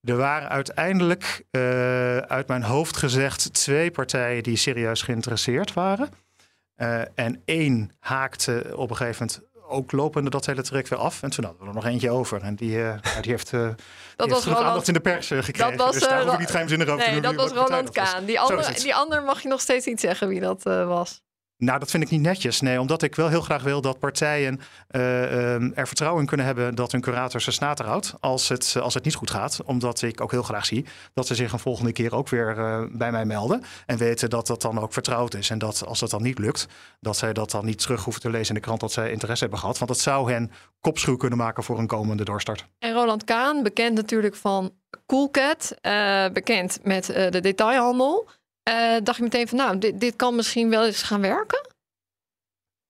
Er 0.00 0.16
waren 0.16 0.48
uiteindelijk, 0.48 1.44
uh, 1.50 2.16
uit 2.16 2.48
mijn 2.48 2.62
hoofd 2.62 2.96
gezegd, 2.96 3.52
twee 3.52 3.90
partijen 3.90 4.42
die 4.42 4.56
serieus 4.56 5.02
geïnteresseerd 5.02 5.72
waren. 5.72 6.10
Uh, 6.76 7.18
en 7.18 7.42
één 7.44 7.90
haakte 7.98 8.72
op 8.76 8.90
een 8.90 8.96
gegeven 8.96 9.26
moment 9.26 9.51
ook 9.72 9.92
lopende 9.92 10.30
dat 10.30 10.46
hele 10.46 10.62
traject 10.62 10.88
weer 10.88 10.98
af. 10.98 11.22
En 11.22 11.30
toen 11.30 11.44
hadden 11.44 11.62
we 11.62 11.68
er 11.68 11.74
nog 11.74 11.86
eentje 11.86 12.10
over. 12.10 12.42
En 12.42 12.54
die, 12.54 12.76
uh, 12.76 12.94
die 13.20 13.30
heeft, 13.30 13.52
uh, 13.52 13.60
dat 13.60 13.76
die 14.16 14.28
was 14.28 14.44
heeft 14.44 14.56
aandacht 14.56 14.88
in 14.88 14.94
de 14.94 15.00
pers 15.00 15.26
gekregen. 15.26 15.76
Dat 15.76 15.86
was, 15.86 15.92
dus 15.94 16.08
daar 16.08 16.22
hoef 16.22 16.32
ik 16.32 16.38
niet 16.38 16.50
geheimzinnig 16.50 16.88
over 16.88 16.98
nee, 16.98 17.14
te 17.14 17.20
doen. 17.20 17.36
dat 17.36 17.50
was 17.50 17.58
Roland 17.58 17.90
Kaan. 17.90 18.24
Die 18.24 18.40
andere, 18.40 18.74
die 18.74 18.94
ander 18.94 19.22
mag 19.22 19.42
je 19.42 19.48
nog 19.48 19.60
steeds 19.60 19.86
niet 19.86 20.00
zeggen 20.00 20.28
wie 20.28 20.40
dat 20.40 20.62
was. 20.62 21.20
Nou, 21.62 21.78
dat 21.78 21.90
vind 21.90 22.02
ik 22.02 22.10
niet 22.10 22.20
netjes. 22.20 22.60
Nee, 22.60 22.80
omdat 22.80 23.02
ik 23.02 23.14
wel 23.14 23.28
heel 23.28 23.40
graag 23.40 23.62
wil 23.62 23.80
dat 23.80 23.98
partijen 23.98 24.60
uh, 24.90 25.78
er 25.78 25.86
vertrouwen 25.86 26.20
in 26.20 26.26
kunnen 26.28 26.46
hebben 26.46 26.74
dat 26.74 26.92
hun 26.92 27.00
curator 27.00 27.40
zijn 27.40 27.54
snater 27.54 27.86
houdt 27.86 28.14
als 28.20 28.48
het, 28.48 28.76
als 28.80 28.94
het 28.94 29.04
niet 29.04 29.14
goed 29.14 29.30
gaat. 29.30 29.60
Omdat 29.64 30.02
ik 30.02 30.20
ook 30.20 30.30
heel 30.30 30.42
graag 30.42 30.66
zie 30.66 30.86
dat 31.14 31.26
ze 31.26 31.34
zich 31.34 31.52
een 31.52 31.58
volgende 31.58 31.92
keer 31.92 32.14
ook 32.14 32.28
weer 32.28 32.58
uh, 32.58 32.82
bij 32.90 33.12
mij 33.12 33.24
melden. 33.24 33.62
En 33.86 33.96
weten 33.96 34.30
dat 34.30 34.46
dat 34.46 34.62
dan 34.62 34.80
ook 34.80 34.92
vertrouwd 34.92 35.34
is. 35.34 35.50
En 35.50 35.58
dat 35.58 35.86
als 35.86 36.00
dat 36.00 36.10
dan 36.10 36.22
niet 36.22 36.38
lukt, 36.38 36.66
dat 37.00 37.16
zij 37.16 37.32
dat 37.32 37.50
dan 37.50 37.64
niet 37.64 37.78
terug 37.78 38.04
hoeven 38.04 38.22
te 38.22 38.30
lezen 38.30 38.48
in 38.48 38.60
de 38.60 38.66
krant 38.66 38.80
dat 38.80 38.92
zij 38.92 39.10
interesse 39.10 39.42
hebben 39.42 39.60
gehad. 39.60 39.78
Want 39.78 39.90
dat 39.90 40.00
zou 40.00 40.32
hen 40.32 40.50
kopschuw 40.80 41.16
kunnen 41.16 41.38
maken 41.38 41.62
voor 41.62 41.78
een 41.78 41.86
komende 41.86 42.24
doorstart. 42.24 42.66
En 42.78 42.92
Roland 42.92 43.24
Kaan, 43.24 43.62
bekend 43.62 43.94
natuurlijk 43.94 44.34
van 44.34 44.70
Coolcat, 45.06 45.74
bekend 46.32 46.78
met 46.82 47.06
de 47.06 47.40
detailhandel. 47.40 48.28
Uh, 48.68 48.96
dacht 49.02 49.16
je 49.16 49.22
meteen 49.22 49.48
van, 49.48 49.58
nou, 49.58 49.78
dit, 49.78 50.00
dit 50.00 50.16
kan 50.16 50.34
misschien 50.36 50.70
wel 50.70 50.86
eens 50.86 51.02
gaan 51.02 51.20
werken? 51.20 51.70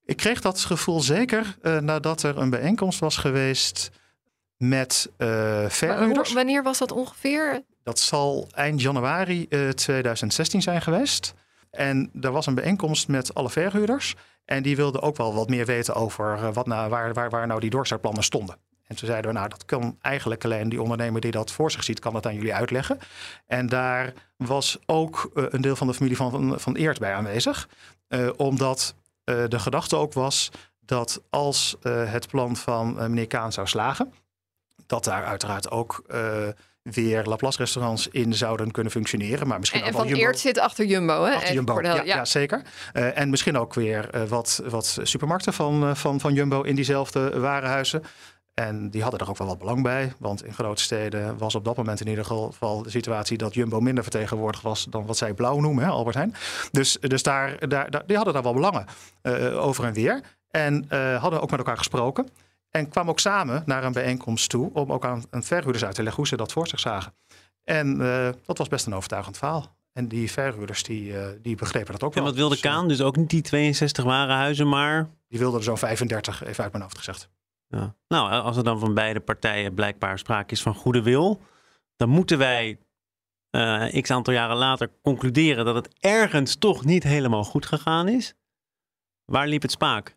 Ik 0.04 0.16
kreeg 0.16 0.40
dat 0.40 0.60
gevoel 0.60 1.00
zeker 1.00 1.56
uh, 1.62 1.78
nadat 1.78 2.22
er 2.22 2.38
een 2.38 2.50
bijeenkomst 2.50 3.00
was 3.00 3.16
geweest 3.16 3.90
met 4.56 5.10
uh, 5.18 5.68
verhuurders. 5.68 6.32
Wanneer 6.32 6.62
was 6.62 6.78
dat 6.78 6.92
ongeveer? 6.92 7.62
Dat 7.82 7.98
zal 7.98 8.48
eind 8.54 8.80
januari 8.80 9.48
2016 9.74 10.62
zijn 10.62 10.82
geweest. 10.82 11.34
En 11.70 12.10
er 12.20 12.32
was 12.32 12.46
een 12.46 12.54
bijeenkomst 12.54 13.08
met 13.08 13.34
alle 13.34 13.50
verhuurders. 13.50 14.14
En 14.44 14.62
die 14.62 14.76
wilden 14.76 15.02
ook 15.02 15.16
wel 15.16 15.34
wat 15.34 15.48
meer 15.48 15.66
weten 15.66 15.94
over 15.94 16.52
wat 16.52 16.66
nou, 16.66 16.90
waar, 16.90 17.12
waar, 17.12 17.30
waar 17.30 17.46
nou 17.46 17.60
die 17.60 17.70
doorstartplannen 17.70 18.24
stonden. 18.24 18.56
En 18.92 18.98
toen 18.98 19.08
zeiden 19.08 19.30
we, 19.30 19.36
nou, 19.36 19.48
dat 19.48 19.64
kan 19.64 19.96
eigenlijk 20.00 20.44
alleen 20.44 20.68
die 20.68 20.82
ondernemer 20.82 21.20
die 21.20 21.30
dat 21.30 21.50
voor 21.50 21.70
zich 21.70 21.84
ziet, 21.84 21.98
kan 21.98 22.12
dat 22.12 22.26
aan 22.26 22.34
jullie 22.34 22.54
uitleggen. 22.54 22.98
En 23.46 23.66
daar 23.66 24.12
was 24.36 24.78
ook 24.86 25.30
uh, 25.34 25.44
een 25.48 25.60
deel 25.60 25.76
van 25.76 25.86
de 25.86 25.94
familie 25.94 26.16
van, 26.16 26.30
van, 26.30 26.60
van 26.60 26.76
Eert 26.76 26.98
bij 26.98 27.14
aanwezig. 27.14 27.68
Uh, 28.08 28.30
omdat 28.36 28.94
uh, 29.24 29.44
de 29.48 29.58
gedachte 29.58 29.96
ook 29.96 30.12
was 30.12 30.50
dat 30.80 31.22
als 31.30 31.76
het 31.84 32.28
plan 32.28 32.56
van 32.56 32.94
meneer 32.94 33.26
Kaan 33.26 33.52
zou 33.52 33.66
slagen, 33.66 34.12
dat 34.86 35.04
daar 35.04 35.24
uiteraard 35.24 35.70
ook 35.70 36.04
weer 36.82 37.24
Laplace 37.24 37.58
restaurants 37.58 38.08
in 38.08 38.34
zouden 38.34 38.70
kunnen 38.70 38.92
functioneren. 38.92 39.48
Maar 39.48 39.58
misschien 39.58 39.80
en, 39.80 39.86
en 39.86 39.92
ook 39.92 39.98
van 40.00 40.08
Jumbo. 40.08 40.24
Eert 40.24 40.38
zit 40.38 40.58
achter 40.58 40.84
Jumbo, 40.84 41.24
hè? 41.24 41.34
Achter 41.34 41.54
Jumbo, 41.54 41.80
ja, 41.80 41.94
ja. 41.94 42.02
ja, 42.02 42.24
zeker. 42.24 42.62
Uh, 42.92 43.18
en 43.18 43.30
misschien 43.30 43.58
ook 43.58 43.74
weer 43.74 44.14
uh, 44.14 44.22
wat, 44.22 44.62
wat 44.64 44.98
supermarkten 45.02 45.52
van, 45.52 45.84
uh, 45.84 45.94
van, 45.94 46.20
van 46.20 46.34
Jumbo 46.34 46.62
in 46.62 46.74
diezelfde 46.74 47.40
warenhuizen. 47.40 48.02
En 48.54 48.90
die 48.90 49.02
hadden 49.02 49.20
er 49.20 49.28
ook 49.28 49.38
wel 49.38 49.46
wat 49.46 49.58
belang 49.58 49.82
bij. 49.82 50.12
Want 50.18 50.44
in 50.44 50.54
grote 50.54 50.82
steden 50.82 51.38
was 51.38 51.54
op 51.54 51.64
dat 51.64 51.76
moment 51.76 52.00
in 52.00 52.08
ieder 52.08 52.24
geval 52.24 52.82
de 52.82 52.90
situatie 52.90 53.38
dat 53.38 53.54
Jumbo 53.54 53.80
minder 53.80 54.02
vertegenwoordigd 54.02 54.62
was 54.62 54.84
dan 54.84 55.06
wat 55.06 55.16
zij 55.16 55.34
blauw 55.34 55.60
noemen, 55.60 55.84
hè, 55.84 55.90
Albert 55.90 56.16
Heijn. 56.16 56.34
Dus, 56.70 56.96
dus 57.00 57.22
daar, 57.22 57.68
daar, 57.68 57.90
daar, 57.90 58.06
die 58.06 58.16
hadden 58.16 58.34
daar 58.34 58.42
wel 58.42 58.54
belangen 58.54 58.86
uh, 59.22 59.64
over 59.64 59.84
en 59.84 59.92
weer. 59.92 60.20
En 60.50 60.86
uh, 60.90 61.20
hadden 61.20 61.42
ook 61.42 61.50
met 61.50 61.58
elkaar 61.58 61.76
gesproken. 61.76 62.28
En 62.70 62.88
kwamen 62.88 63.10
ook 63.10 63.20
samen 63.20 63.62
naar 63.66 63.84
een 63.84 63.92
bijeenkomst 63.92 64.48
toe 64.48 64.70
om 64.72 64.92
ook 64.92 65.04
aan, 65.04 65.24
aan 65.30 65.42
verhuurders 65.42 65.84
uit 65.84 65.94
te 65.94 66.02
leggen 66.02 66.20
hoe 66.20 66.28
ze 66.28 66.36
dat 66.36 66.52
voor 66.52 66.68
zich 66.68 66.80
zagen. 66.80 67.14
En 67.64 68.00
uh, 68.00 68.28
dat 68.44 68.58
was 68.58 68.68
best 68.68 68.86
een 68.86 68.94
overtuigend 68.94 69.38
verhaal. 69.38 69.76
En 69.92 70.08
die 70.08 70.30
verhuurders 70.30 70.82
die, 70.82 71.14
die 71.42 71.56
begrepen 71.56 71.92
dat 71.92 72.02
ook 72.02 72.14
wel. 72.14 72.22
En 72.22 72.28
wat 72.28 72.38
wilde 72.38 72.54
dus, 72.54 72.62
Kaan? 72.62 72.88
Dus 72.88 73.00
ook 73.00 73.16
niet 73.16 73.30
die 73.30 73.42
62 73.42 74.04
warenhuizen, 74.04 74.68
maar... 74.68 75.08
Die 75.28 75.38
wilden 75.38 75.58
er 75.58 75.64
zo'n 75.64 75.78
35, 75.78 76.44
even 76.44 76.62
uit 76.62 76.72
mijn 76.72 76.84
hoofd 76.84 76.98
gezegd. 76.98 77.28
Nou, 78.08 78.30
als 78.30 78.56
er 78.56 78.64
dan 78.64 78.78
van 78.78 78.94
beide 78.94 79.20
partijen 79.20 79.74
blijkbaar 79.74 80.18
sprake 80.18 80.52
is 80.52 80.62
van 80.62 80.74
goede 80.74 81.02
wil, 81.02 81.40
dan 81.96 82.08
moeten 82.08 82.38
wij 82.38 82.78
uh, 83.56 84.02
x 84.02 84.10
aantal 84.10 84.32
jaren 84.32 84.56
later 84.56 84.90
concluderen 85.02 85.64
dat 85.64 85.74
het 85.74 85.88
ergens 86.00 86.56
toch 86.56 86.84
niet 86.84 87.02
helemaal 87.02 87.44
goed 87.44 87.66
gegaan 87.66 88.08
is. 88.08 88.34
Waar 89.24 89.46
liep 89.46 89.62
het 89.62 89.70
spaak? 89.70 90.16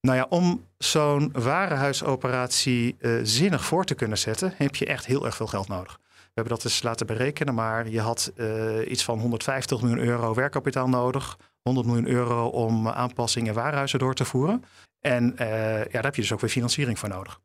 Nou 0.00 0.16
ja, 0.16 0.26
om 0.28 0.66
zo'n 0.78 1.32
warenhuisoperatie 1.32 2.96
uh, 2.98 3.20
zinnig 3.22 3.64
voor 3.64 3.84
te 3.84 3.94
kunnen 3.94 4.18
zetten, 4.18 4.52
heb 4.56 4.74
je 4.76 4.86
echt 4.86 5.06
heel 5.06 5.24
erg 5.24 5.36
veel 5.36 5.46
geld 5.46 5.68
nodig. 5.68 5.98
We 6.02 6.40
hebben 6.40 6.54
dat 6.54 6.64
eens 6.64 6.82
laten 6.82 7.06
berekenen, 7.06 7.54
maar 7.54 7.88
je 7.88 8.00
had 8.00 8.32
uh, 8.36 8.90
iets 8.90 9.04
van 9.04 9.18
150 9.18 9.80
miljoen 9.80 10.06
euro 10.06 10.34
werkkapitaal 10.34 10.88
nodig, 10.88 11.38
100 11.62 11.86
miljoen 11.86 12.08
euro 12.08 12.46
om 12.46 12.88
aanpassingen 12.88 13.48
in 13.48 13.54
warenhuizen 13.54 13.98
door 13.98 14.14
te 14.14 14.24
voeren. 14.24 14.64
En 15.04 15.34
uh, 15.40 15.78
ja, 15.78 15.90
daar 15.90 16.02
heb 16.02 16.14
je 16.14 16.20
dus 16.20 16.32
ook 16.32 16.40
weer 16.40 16.50
financiering 16.50 16.98
voor 16.98 17.08
nodig. 17.08 17.40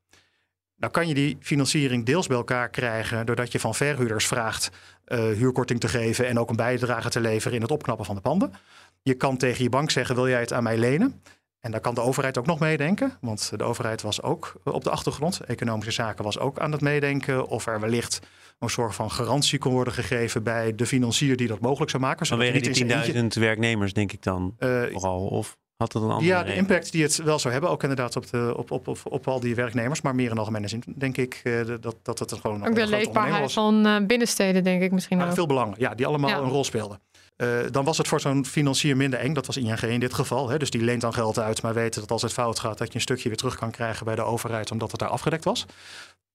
Nou 0.75 0.91
kan 0.91 1.07
je 1.07 1.13
die 1.13 1.37
financiering 1.39 2.05
deels 2.05 2.27
bij 2.27 2.37
elkaar 2.37 2.69
krijgen 2.69 3.25
doordat 3.25 3.51
je 3.51 3.59
van 3.59 3.75
verhuurders 3.75 4.27
vraagt 4.27 4.69
uh, 5.07 5.19
huurkorting 5.19 5.79
te 5.79 5.87
geven 5.87 6.27
en 6.27 6.39
ook 6.39 6.49
een 6.49 6.55
bijdrage 6.55 7.09
te 7.09 7.19
leveren 7.19 7.55
in 7.55 7.61
het 7.61 7.71
opknappen 7.71 8.05
van 8.05 8.15
de 8.15 8.21
panden. 8.21 8.53
Je 9.01 9.13
kan 9.13 9.37
tegen 9.37 9.63
je 9.63 9.69
bank 9.69 9.91
zeggen, 9.91 10.15
wil 10.15 10.27
jij 10.27 10.39
het 10.39 10.53
aan 10.53 10.63
mij 10.63 10.77
lenen? 10.77 11.21
En 11.59 11.71
daar 11.71 11.79
kan 11.79 11.93
de 11.93 12.01
overheid 12.01 12.37
ook 12.37 12.45
nog 12.45 12.59
meedenken, 12.59 13.17
want 13.21 13.51
de 13.57 13.63
overheid 13.63 14.01
was 14.01 14.21
ook 14.21 14.53
op 14.63 14.83
de 14.83 14.89
achtergrond. 14.89 15.39
Economische 15.39 15.91
zaken 15.91 16.23
was 16.23 16.39
ook 16.39 16.59
aan 16.59 16.71
het 16.71 16.81
meedenken 16.81 17.47
of 17.47 17.67
er 17.67 17.79
wellicht 17.79 18.19
een 18.59 18.69
soort 18.69 18.95
van 18.95 19.11
garantie 19.11 19.59
kon 19.59 19.73
worden 19.73 19.93
gegeven 19.93 20.43
bij 20.43 20.75
de 20.75 20.85
financier 20.85 21.37
die 21.37 21.47
dat 21.47 21.59
mogelijk 21.59 21.91
zou 21.91 22.03
maken. 22.03 22.25
Vanwege 22.25 22.59
die 22.59 23.13
10.000 23.13 23.25
werknemers, 23.39 23.93
denk 23.93 24.11
ik 24.11 24.23
dan 24.23 24.55
uh, 24.59 24.83
vooral? 24.91 25.27
Of 25.27 25.57
had 25.79 25.93
het 25.93 26.03
een 26.03 26.09
andere 26.09 26.31
Ja, 26.31 26.43
de 26.43 26.55
impact 26.55 26.91
die 26.91 27.03
het 27.03 27.15
wel 27.15 27.39
zou 27.39 27.53
hebben, 27.53 27.71
ook 27.71 27.81
inderdaad 27.81 28.15
op, 28.15 28.29
de, 28.29 28.53
op, 28.57 28.71
op, 28.71 28.87
op, 28.87 28.99
op 29.03 29.27
al 29.27 29.39
die 29.39 29.55
werknemers. 29.55 30.01
Maar 30.01 30.15
meer 30.15 30.31
in 30.31 30.37
algemene 30.37 30.67
zin 30.67 30.83
denk 30.95 31.17
ik 31.17 31.41
uh, 31.43 31.67
dat, 31.79 31.95
dat 32.01 32.19
het 32.19 32.33
gewoon 32.33 32.67
ook 32.67 32.75
de 32.75 32.87
leefbaarheid 32.87 33.53
van 33.53 33.87
uh, 33.87 34.05
binnensteden, 34.05 34.63
denk 34.63 34.81
ik 34.81 34.91
misschien 34.91 35.21
ook. 35.21 35.33
Veel 35.33 35.47
belangen, 35.47 35.75
ja, 35.77 35.95
die 35.95 36.05
allemaal 36.05 36.29
ja. 36.29 36.37
een 36.37 36.49
rol 36.49 36.63
speelden. 36.63 36.99
Uh, 37.37 37.47
dan 37.71 37.85
was 37.85 37.97
het 37.97 38.07
voor 38.07 38.19
zo'n 38.19 38.45
financier 38.45 38.97
minder 38.97 39.19
eng. 39.19 39.33
Dat 39.33 39.45
was 39.45 39.57
ING 39.57 39.81
in 39.81 39.99
dit 39.99 40.13
geval. 40.13 40.49
Hè. 40.49 40.57
Dus 40.57 40.69
die 40.69 40.81
leent 40.81 41.01
dan 41.01 41.13
geld 41.13 41.39
uit, 41.39 41.61
maar 41.61 41.73
weten 41.73 42.01
dat 42.01 42.11
als 42.11 42.21
het 42.21 42.33
fout 42.33 42.59
gaat, 42.59 42.77
dat 42.77 42.87
je 42.87 42.95
een 42.95 43.01
stukje 43.01 43.27
weer 43.27 43.37
terug 43.37 43.55
kan 43.55 43.71
krijgen 43.71 44.05
bij 44.05 44.15
de 44.15 44.21
overheid, 44.21 44.71
omdat 44.71 44.91
het 44.91 44.99
daar 44.99 45.09
afgedekt 45.09 45.43
was. 45.43 45.65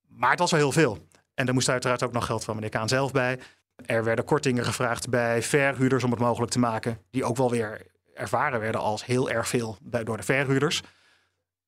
Maar 0.08 0.30
het 0.30 0.38
was 0.38 0.50
wel 0.50 0.60
heel 0.60 0.72
veel. 0.72 0.98
En 1.34 1.46
er 1.46 1.54
moest 1.54 1.68
uiteraard 1.68 2.02
ook 2.02 2.12
nog 2.12 2.26
geld 2.26 2.44
van 2.44 2.54
meneer 2.54 2.70
Kaan 2.70 2.88
zelf 2.88 3.12
bij. 3.12 3.38
Er 3.86 4.04
werden 4.04 4.24
kortingen 4.24 4.64
gevraagd 4.64 5.10
bij 5.10 5.42
verhuurders 5.42 6.04
om 6.04 6.10
het 6.10 6.20
mogelijk 6.20 6.52
te 6.52 6.58
maken, 6.58 6.98
die 7.10 7.24
ook 7.24 7.36
wel 7.36 7.50
weer 7.50 7.86
ervaren 8.14 8.60
werden 8.60 8.80
als 8.80 9.04
heel 9.04 9.30
erg 9.30 9.48
veel 9.48 9.76
bij, 9.82 10.04
door 10.04 10.16
de 10.16 10.22
verhuurders. 10.22 10.80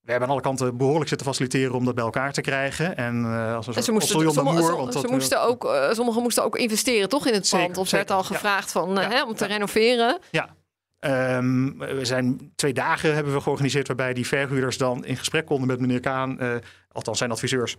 We 0.00 0.10
hebben 0.10 0.28
aan 0.28 0.34
alle 0.34 0.44
kanten 0.44 0.76
behoorlijk 0.76 1.08
zitten 1.08 1.26
faciliteren 1.26 1.74
om 1.74 1.84
dat 1.84 1.94
bij 1.94 2.04
elkaar 2.04 2.32
te 2.32 2.40
krijgen. 2.40 2.96
En, 2.96 3.24
uh, 3.24 3.54
als 3.54 3.66
en 3.66 3.82
ze 3.82 3.92
moesten, 3.92 4.32
sommige, 4.32 4.42
moer, 4.42 4.76
want 4.76 4.92
ze 4.92 5.00
dat, 5.00 5.10
moesten 5.10 5.42
ook, 5.42 5.64
uh, 5.64 5.92
sommigen 5.92 6.22
moesten 6.22 6.44
ook 6.44 6.56
investeren 6.56 7.08
toch 7.08 7.26
in 7.26 7.34
het 7.34 7.46
zeker, 7.46 7.66
pand. 7.66 7.78
Of 7.78 7.88
zeker, 7.88 8.06
werd 8.06 8.18
al 8.18 8.24
gevraagd 8.24 8.72
ja, 8.72 8.80
van, 8.80 8.98
uh, 8.98 9.02
ja, 9.02 9.10
hè, 9.10 9.24
om 9.24 9.34
te 9.34 9.44
ja. 9.44 9.50
renoveren. 9.50 10.18
Ja, 10.30 10.54
Um, 11.00 11.78
we 11.78 12.04
zijn 12.04 12.52
twee 12.54 12.72
dagen 12.72 13.14
hebben 13.14 13.32
we 13.32 13.40
georganiseerd 13.40 13.86
waarbij 13.86 14.12
die 14.12 14.26
verhuurders 14.26 14.78
dan 14.78 15.04
in 15.04 15.16
gesprek 15.16 15.46
konden 15.46 15.66
met 15.66 15.80
meneer 15.80 16.00
Kaan, 16.00 16.60
althans 16.92 17.18
zijn 17.18 17.30
adviseurs. 17.30 17.76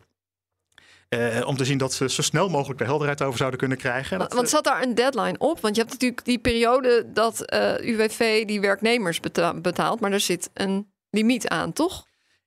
Uh, 1.09 1.47
om 1.47 1.57
te 1.57 1.65
zien 1.65 1.77
dat 1.77 1.93
ze 1.93 2.09
zo 2.09 2.21
snel 2.21 2.49
mogelijk 2.49 2.79
de 2.79 2.85
helderheid 2.85 3.21
over 3.21 3.37
zouden 3.37 3.59
kunnen 3.59 3.77
krijgen. 3.77 4.17
Want, 4.17 4.33
want 4.33 4.49
zat 4.49 4.63
daar 4.63 4.81
een 4.81 4.95
deadline 4.95 5.37
op? 5.37 5.59
Want 5.59 5.75
je 5.75 5.81
hebt 5.81 5.93
natuurlijk 5.93 6.25
die 6.25 6.39
periode 6.39 7.05
dat 7.13 7.53
uh, 7.53 7.77
UWV 7.79 8.45
die 8.45 8.61
werknemers 8.61 9.19
beta 9.19 9.53
betaalt, 9.53 9.99
maar 9.99 10.11
er 10.11 10.19
zit 10.19 10.49
een 10.53 10.91
limiet 11.09 11.47
aan, 11.47 11.73
toch? 11.73 12.05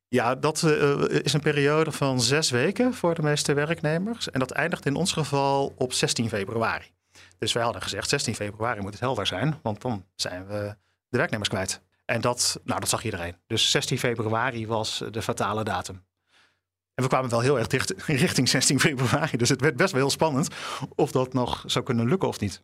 Ja, 0.09 0.35
dat 0.35 0.62
uh, 0.62 1.02
is 1.09 1.33
een 1.33 1.40
periode 1.40 1.93
van 1.93 2.21
zes 2.21 2.50
weken 2.50 2.95
voor 2.95 3.14
de 3.14 3.23
meeste 3.23 3.52
werknemers. 3.52 4.31
En 4.31 4.40
dat 4.40 4.50
eindigt 4.50 4.87
in 4.87 4.95
ons 4.95 5.12
geval 5.12 5.75
op 5.76 5.93
16 5.93 6.29
februari. 6.29 6.87
Dus 7.38 7.52
wij 7.52 7.62
hadden 7.62 7.83
gezegd, 7.83 8.09
16 8.09 8.35
februari 8.35 8.81
moet 8.81 8.93
het 8.93 9.00
helder 9.00 9.26
zijn, 9.26 9.59
want 9.62 9.81
dan 9.81 10.07
zijn 10.14 10.47
we 10.47 10.76
de 11.09 11.19
werknemers 11.19 11.49
kwijt. 11.49 11.81
En 12.05 12.21
dat, 12.21 12.61
nou, 12.64 12.81
dat 12.81 12.88
zag 12.88 13.05
iedereen. 13.05 13.37
Dus 13.47 13.71
16 13.71 13.99
februari 13.99 14.67
was 14.67 15.02
de 15.11 15.23
fatale 15.23 15.64
datum. 15.64 16.02
En 17.00 17.07
we 17.07 17.12
kwamen 17.12 17.30
wel 17.30 17.40
heel 17.40 17.59
erg 17.59 17.66
dicht 17.66 17.95
richting 18.07 18.49
16 18.49 18.80
februari. 18.80 19.37
Dus 19.37 19.49
het 19.49 19.61
werd 19.61 19.76
best 19.76 19.92
wel 19.92 20.00
heel 20.00 20.11
spannend 20.11 20.49
of 20.95 21.11
dat 21.11 21.33
nog 21.33 21.62
zou 21.66 21.85
kunnen 21.85 22.09
lukken 22.09 22.28
of 22.28 22.40
niet. 22.40 22.62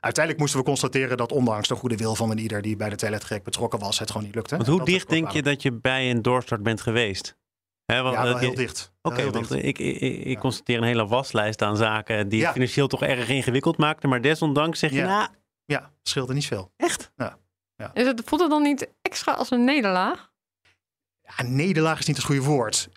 Uiteindelijk 0.00 0.38
moesten 0.44 0.60
we 0.60 0.66
constateren 0.66 1.16
dat 1.16 1.32
ondanks 1.32 1.68
de 1.68 1.74
goede 1.74 1.96
wil 1.96 2.14
van 2.14 2.30
een 2.30 2.38
ieder 2.38 2.62
die 2.62 2.76
bij 2.76 2.88
de 2.88 2.96
teletrek 2.96 3.42
betrokken 3.42 3.78
was, 3.78 3.98
het 3.98 4.10
gewoon 4.10 4.26
niet 4.26 4.34
lukte. 4.34 4.56
Want 4.56 4.68
hoe 4.68 4.84
dicht 4.84 5.08
denk 5.08 5.30
je 5.30 5.42
dat 5.42 5.62
je 5.62 5.72
bij 5.72 6.10
een 6.10 6.22
doorstart 6.22 6.62
bent 6.62 6.80
geweest? 6.80 7.36
Hè, 7.84 8.02
want, 8.02 8.14
Ja, 8.14 8.22
wel 8.22 8.34
eh, 8.34 8.40
heel 8.40 8.54
dicht. 8.54 8.92
Oké, 9.02 9.30
want 9.30 9.48
dicht. 9.48 9.64
ik, 9.64 9.78
ik, 9.78 10.00
ik 10.00 10.26
Ja. 10.26 10.40
constateer 10.40 10.76
een 10.78 10.82
hele 10.82 11.06
waslijst 11.06 11.62
aan 11.62 11.76
zaken 11.76 12.28
die 12.28 12.40
Ja. 12.40 12.52
financieel 12.52 12.86
toch 12.86 13.02
erg 13.02 13.28
ingewikkeld 13.28 13.76
maakten. 13.76 14.08
Maar 14.08 14.20
desondanks 14.20 14.78
zeg 14.78 14.90
je, 14.90 14.96
Ja. 14.96 15.06
nou, 15.06 15.28
Ja, 15.64 15.90
scheelde 16.02 16.34
niet 16.34 16.46
veel. 16.46 16.72
echt? 16.76 17.10
Is 17.94 18.06
het, 18.06 18.22
voelt 18.24 18.40
het 18.40 18.50
dan 18.50 18.62
niet 18.62 18.88
extra 19.02 19.32
als 19.32 19.50
een 19.50 19.64
nederlaag? 19.64 20.30
Ja, 21.22 21.42
nederlaag 21.44 21.98
is 21.98 22.06
niet 22.06 22.16
het 22.16 22.24
goede 22.26 22.42
woord. 22.42 22.88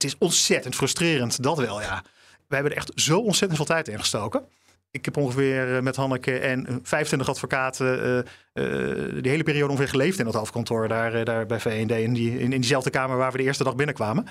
Het 0.00 0.10
is 0.10 0.18
ontzettend 0.18 0.74
frustrerend, 0.74 1.42
dat 1.42 1.58
wel, 1.58 1.80
ja. 1.80 2.02
We 2.48 2.54
hebben 2.54 2.72
er 2.72 2.78
echt 2.78 2.92
zo 2.94 3.18
ontzettend 3.18 3.56
veel 3.56 3.74
tijd 3.74 3.88
in 3.88 3.98
gestoken. 3.98 4.44
Ik 4.90 5.04
heb 5.04 5.16
ongeveer 5.16 5.76
eh, 5.76 5.82
met 5.82 5.96
Hanneke 5.96 6.38
en 6.38 6.66
eh, 6.66 6.74
25 6.82 7.28
advocaten 7.28 8.02
eh, 8.02 8.18
eh, 8.52 9.22
die 9.22 9.30
hele 9.30 9.42
periode 9.42 9.70
ongeveer 9.70 9.88
geleefd 9.88 10.18
in 10.18 10.26
het 10.26 10.34
hoofdkantoor 10.34 10.88
daar, 10.88 11.14
eh, 11.14 11.24
daar 11.24 11.46
bij 11.46 11.60
VND. 11.60 11.90
In, 11.90 12.12
die, 12.12 12.30
in, 12.32 12.52
in 12.52 12.60
diezelfde 12.60 12.90
kamer 12.90 13.16
waar 13.16 13.32
we 13.32 13.38
de 13.38 13.44
eerste 13.44 13.64
dag 13.64 13.76
binnenkwamen. 13.76 14.26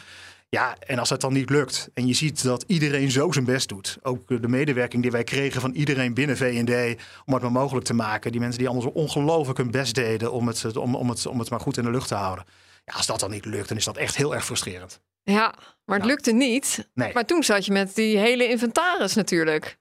Ja, 0.50 0.76
en 0.80 1.00
als 1.00 1.10
het 1.10 1.22
dan 1.22 1.34
niet 1.34 1.50
lukt 1.50 1.90
en 1.94 2.08
je 2.08 2.14
ziet 2.14 2.44
dat 2.44 2.64
iedereen 2.68 3.12
zo 3.12 3.32
zijn 3.32 3.46
best 3.46 3.70
doet. 3.70 3.98
Ook 4.02 4.32
eh, 4.32 4.42
de 4.42 4.48
medewerking 4.48 5.02
die 5.02 5.12
wij 5.12 5.24
kregen 5.24 5.62
van 5.62 5.72
iedereen 5.72 6.14
binnen 6.14 6.38
VND 6.38 7.02
om 7.26 7.34
het 7.34 7.42
maar 7.42 7.52
mogelijk 7.52 7.86
te 7.86 7.94
maken. 7.94 8.32
Die 8.32 8.40
mensen 8.40 8.60
die 8.64 8.82
zo 8.82 8.88
ongelooflijk 8.88 9.58
hun 9.58 9.72
best 9.72 9.96
deden 9.96 10.32
om 10.32 10.48
het, 10.48 10.78
om, 10.78 10.96
om, 10.96 11.10
het, 11.10 11.26
om 11.26 11.40
het 11.40 11.50
maar 11.50 11.60
goed 11.60 11.78
in 11.78 11.84
de 11.84 11.92
lucht 11.92 12.08
te 12.08 12.16
houden. 12.16 12.46
Ja, 12.86 12.94
als 12.94 13.06
dat 13.06 13.20
dan 13.20 13.32
niet 13.32 13.46
lukt, 13.46 13.68
dan 13.68 13.78
is 13.78 13.86
dat 13.86 13.98
echt 13.98 14.16
heel 14.16 14.36
erg 14.36 14.46
frustrerend. 14.46 15.02
Ja, 15.24 15.54
maar 15.86 15.98
het 15.98 16.08
lukte 16.08 16.32
niet. 16.32 16.90
Nee. 16.94 17.14
Maar 17.14 17.26
toen 17.26 17.44
zat 17.44 17.66
je 17.66 17.72
met 17.72 17.96
die 17.96 18.18
hele 18.18 18.48
inventaris 18.48 19.14
natuurlijk. 19.14 19.78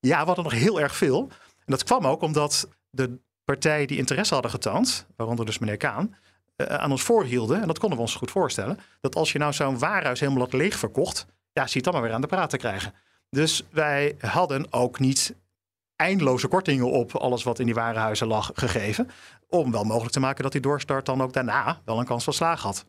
Ja, 0.00 0.20
we 0.20 0.26
hadden 0.26 0.44
nog 0.44 0.52
heel 0.52 0.80
erg 0.80 0.96
veel. 0.96 1.28
En 1.58 1.64
dat 1.74 1.84
kwam 1.84 2.06
ook 2.06 2.22
omdat 2.22 2.68
de 2.90 3.18
partijen 3.44 3.86
die 3.86 3.98
interesse 3.98 4.34
hadden 4.34 4.50
getoond, 4.50 5.06
waaronder 5.16 5.46
dus 5.46 5.58
meneer 5.58 5.76
Kaan, 5.76 6.16
eh, 6.56 6.66
aan 6.66 6.90
ons 6.90 7.02
voorhielden, 7.02 7.60
en 7.60 7.66
dat 7.66 7.78
konden 7.78 7.98
we 7.98 8.04
ons 8.04 8.14
goed 8.14 8.30
voorstellen, 8.30 8.80
dat 9.00 9.14
als 9.14 9.32
je 9.32 9.38
nou 9.38 9.52
zo'n 9.52 9.78
warenhuis 9.78 10.20
helemaal 10.20 10.42
had 10.42 10.52
leeg 10.52 10.78
verkocht, 10.78 11.26
ja, 11.52 11.62
zie 11.66 11.70
je 11.70 11.76
het 11.76 11.84
dan 11.84 11.92
maar 11.92 12.02
weer 12.02 12.12
aan 12.12 12.20
de 12.20 12.26
praat 12.26 12.50
te 12.50 12.56
krijgen. 12.56 12.94
Dus 13.30 13.62
wij 13.70 14.16
hadden 14.20 14.72
ook 14.72 14.98
niet 14.98 15.34
eindeloze 15.96 16.48
kortingen 16.48 16.90
op 16.90 17.16
alles 17.16 17.42
wat 17.42 17.58
in 17.58 17.66
die 17.66 17.74
warenhuizen 17.74 18.26
lag 18.26 18.50
gegeven, 18.54 19.10
om 19.48 19.70
wel 19.72 19.84
mogelijk 19.84 20.12
te 20.12 20.20
maken 20.20 20.42
dat 20.42 20.52
die 20.52 20.60
doorstart 20.60 21.06
dan 21.06 21.22
ook 21.22 21.32
daarna 21.32 21.80
wel 21.84 21.98
een 21.98 22.04
kans 22.04 22.24
van 22.24 22.32
slaag 22.32 22.62
had. 22.62 22.84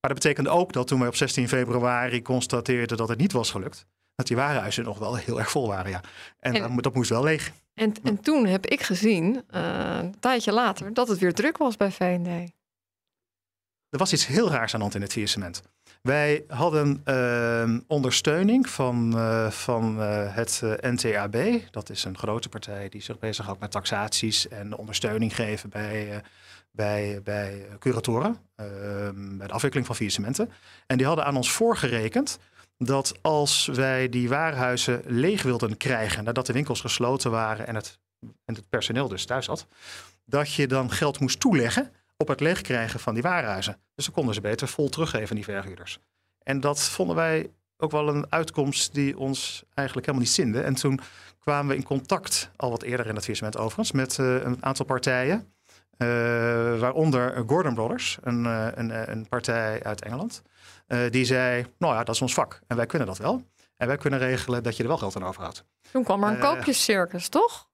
Maar 0.00 0.10
dat 0.14 0.22
betekende 0.22 0.50
ook 0.50 0.72
dat 0.72 0.86
toen 0.86 0.98
wij 0.98 1.08
op 1.08 1.16
16 1.16 1.48
februari 1.48 2.22
constateerden 2.22 2.96
dat 2.96 3.08
het 3.08 3.18
niet 3.18 3.32
was 3.32 3.50
gelukt, 3.50 3.86
dat 4.14 4.26
die 4.26 4.36
warenhuizen 4.36 4.84
nog 4.84 4.98
wel 4.98 5.16
heel 5.16 5.38
erg 5.38 5.50
vol 5.50 5.66
waren, 5.68 5.90
ja. 5.90 6.00
En, 6.38 6.72
moet- 6.72 6.82
dat 6.82 6.94
moest 6.94 7.10
wel 7.10 7.22
leeg. 7.22 7.52
En, 7.74 7.94
en 8.02 8.20
toen 8.20 8.46
heb 8.46 8.66
ik 8.66 8.82
gezien, 8.82 9.42
eh, 9.50 9.98
een 10.00 10.20
tijdje 10.20 10.52
later, 10.52 10.94
dat 10.94 11.08
het 11.08 11.18
weer 11.18 11.34
druk 11.34 11.56
was 11.56 11.76
bij 11.76 11.90
VND. 11.90 12.50
Er 13.88 13.98
was 13.98 14.12
iets 14.12 14.26
heel 14.26 14.50
raars 14.50 14.72
aan 14.72 14.78
de 14.78 14.84
hand 14.84 14.94
in 14.94 15.02
het 15.02 15.12
faillissement. 15.12 15.62
Wij 16.02 16.44
hadden 16.48 17.00
ehm, 17.04 17.80
ondersteuning 17.86 18.68
van, 18.68 19.12
eh, 19.18 19.50
van 19.50 20.00
eh, 20.02 20.34
het 20.34 20.60
eh, 20.64 20.90
NTAB. 20.92 21.36
Dat 21.70 21.90
is 21.90 22.04
een 22.04 22.18
grote 22.18 22.48
partij 22.48 22.88
die 22.88 23.02
zich 23.02 23.18
bezighoudt 23.18 23.60
met 23.60 23.70
taxaties 23.70 24.48
en 24.48 24.76
ondersteuning 24.76 25.34
geven 25.34 25.68
bij, 25.70 26.10
eh, 26.10 26.18
bij, 26.70 27.20
bij 27.24 27.66
curatoren. 27.78 28.36
ehm, 28.54 29.36
bij 29.36 29.46
de 29.46 29.52
afwikkeling 29.52 29.86
van 29.86 29.96
faillissementen. 29.96 30.50
En 30.86 30.96
die 30.96 31.06
hadden 31.06 31.24
aan 31.24 31.36
ons 31.36 31.52
voorgerekend 31.52 32.38
dat 32.78 33.18
als 33.22 33.66
wij 33.66 34.08
die 34.08 34.28
warenhuizen 34.28 35.02
leeg 35.06 35.42
wilden 35.42 35.76
krijgen 35.76 36.24
nadat 36.24 36.46
de 36.46 36.52
winkels 36.52 36.80
gesloten 36.80 37.30
waren 37.30 37.66
en 37.66 37.74
het, 37.74 37.98
en 38.44 38.54
het 38.54 38.68
personeel 38.68 39.08
dus 39.08 39.24
thuis 39.24 39.46
had, 39.46 39.66
dat 40.24 40.52
je 40.52 40.66
dan 40.66 40.90
geld 40.90 41.20
moest 41.20 41.40
toeleggen 41.40 41.92
op 42.16 42.28
het 42.28 42.40
leegkrijgen 42.40 43.00
van 43.00 43.14
die 43.14 43.22
warenhuizen. 43.22 43.80
Dus 43.94 44.04
dan 44.04 44.14
konden 44.14 44.34
ze 44.34 44.40
beter 44.40 44.68
vol 44.68 44.88
teruggeven, 44.88 45.34
die 45.34 45.44
verhuurders. 45.44 45.98
En 46.42 46.60
dat 46.60 46.80
vonden 46.80 47.16
wij 47.16 47.50
ook 47.76 47.90
wel 47.90 48.08
een 48.08 48.32
uitkomst 48.32 48.94
die 48.94 49.18
ons 49.18 49.64
eigenlijk 49.74 50.06
helemaal 50.06 50.26
niet 50.26 50.36
zinde. 50.36 50.60
En 50.60 50.74
toen 50.74 51.00
kwamen 51.38 51.70
we 51.70 51.76
in 51.76 51.82
contact, 51.82 52.50
al 52.56 52.70
wat 52.70 52.82
eerder 52.82 53.06
in 53.06 53.14
het 53.14 53.24
faillissement 53.24 53.56
overigens, 53.56 53.92
met 53.92 54.18
eh, 54.18 54.34
een 54.42 54.64
aantal 54.64 54.84
partijen. 54.84 55.52
Eh, 56.00 56.78
waaronder 56.80 57.42
Gordon 57.46 57.74
Brothers, 57.74 58.18
een, 58.22 58.46
eh, 58.46 58.66
een, 58.74 58.90
eh, 58.90 59.02
een 59.06 59.28
partij 59.28 59.82
uit 59.82 60.02
Engeland. 60.02 60.42
eh, 60.86 60.98
die 61.10 61.24
zei, 61.24 61.66
nou 61.78 61.94
ja, 61.94 62.04
dat 62.04 62.14
is 62.14 62.22
ons 62.22 62.34
vak 62.34 62.60
en 62.66 62.76
wij 62.76 62.86
kunnen 62.86 63.08
dat 63.08 63.18
wel. 63.18 63.42
En 63.76 63.86
wij 63.86 63.96
kunnen 63.96 64.18
regelen 64.18 64.62
dat 64.62 64.76
je 64.76 64.82
er 64.82 64.88
wel 64.88 64.98
geld 64.98 65.16
aan 65.16 65.24
overhoudt. 65.24 65.64
Toen 65.92 66.04
kwam 66.04 66.24
er 66.24 66.30
een 66.30 66.38
koopjescircus, 66.38 67.28
toch? 67.28 67.68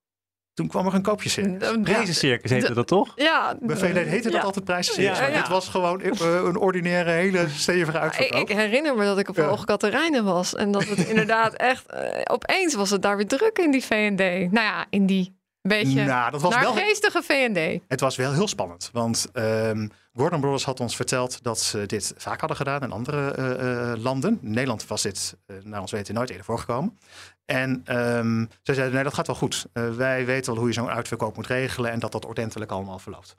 Toen 0.53 0.67
kwam 0.67 0.85
er 0.87 0.93
een 0.93 1.01
koopjescircus. 1.01 1.69
Ja, 1.69 1.79
Prijzencircus 1.81 2.51
heette 2.51 2.67
de- 2.67 2.73
dat 2.73 2.87
toch? 2.87 3.11
Ja, 3.15 3.55
Bij 3.61 3.77
heette 3.91 4.29
dat 4.29 4.39
ja. 4.39 4.45
altijd 4.45 4.65
prijzencircus. 4.65 5.17
Ja, 5.17 5.23
maar 5.23 5.31
ja. 5.31 5.37
Dit 5.37 5.47
was 5.47 5.69
gewoon 5.69 6.01
een 6.21 6.57
ordinaire, 6.57 7.11
hele 7.11 7.47
stevige 7.49 7.97
Ik, 7.97 8.03
uitverkoop. 8.03 8.49
ik 8.49 8.55
herinner 8.55 8.95
me 8.95 9.03
dat 9.05 9.17
ik 9.17 9.29
op 9.29 9.35
Ja. 9.35 9.45
Hoge 9.47 9.65
Katerijnen 9.65 10.23
was. 10.23 10.55
En 10.55 10.71
dat 10.71 10.83
het 10.87 10.97
inderdaad 11.07 11.53
echt... 11.71 11.85
opeens 12.29 12.73
was 12.75 12.89
het 12.89 13.01
daar 13.01 13.15
weer 13.17 13.27
druk 13.27 13.57
in 13.57 13.71
die 13.71 13.83
VND. 13.83 14.17
Nou 14.51 14.65
ja, 14.65 14.85
in 14.89 15.05
die 15.05 15.36
beetje 15.67 16.03
Nou, 16.03 16.31
dat 16.31 16.41
was 16.41 16.55
wel, 16.55 16.73
naargeestige 16.73 17.21
VND. 17.23 17.81
het 17.87 17.99
was 17.99 18.15
wel 18.15 18.33
heel 18.33 18.47
spannend. 18.47 18.89
Want 18.93 19.27
ehm, 19.33 19.87
Gordon 20.13 20.39
Brothers 20.39 20.63
had 20.63 20.79
ons 20.79 20.95
verteld 20.95 21.43
dat 21.43 21.59
ze 21.59 21.85
dit 21.85 22.13
vaak 22.17 22.39
hadden 22.39 22.57
gedaan 22.57 22.83
in 22.83 22.91
andere 22.91 23.31
eh, 23.31 23.91
eh, 23.91 23.99
landen. 23.99 24.39
In 24.41 24.51
Nederland 24.51 24.87
was 24.87 25.01
dit, 25.01 25.37
eh, 25.45 25.55
naar 25.63 25.81
ons 25.81 25.91
weten, 25.91 26.13
nooit 26.13 26.29
eerder 26.29 26.45
voorgekomen. 26.45 26.99
En 27.45 27.81
ehm 27.85 28.45
ze 28.61 28.73
zeiden, 28.73 28.93
nee, 28.93 29.03
dat 29.03 29.13
gaat 29.13 29.27
wel 29.27 29.35
goed. 29.35 29.67
Wij 29.73 30.25
weten 30.25 30.51
wel 30.51 30.59
hoe 30.59 30.67
je 30.67 30.73
zo'n 30.73 30.89
uitverkoop 30.89 31.35
moet 31.35 31.47
regelen 31.47 31.91
en 31.91 31.99
dat 31.99 32.11
dat 32.11 32.25
ordentelijk 32.25 32.71
allemaal 32.71 32.99
verloopt. 32.99 33.35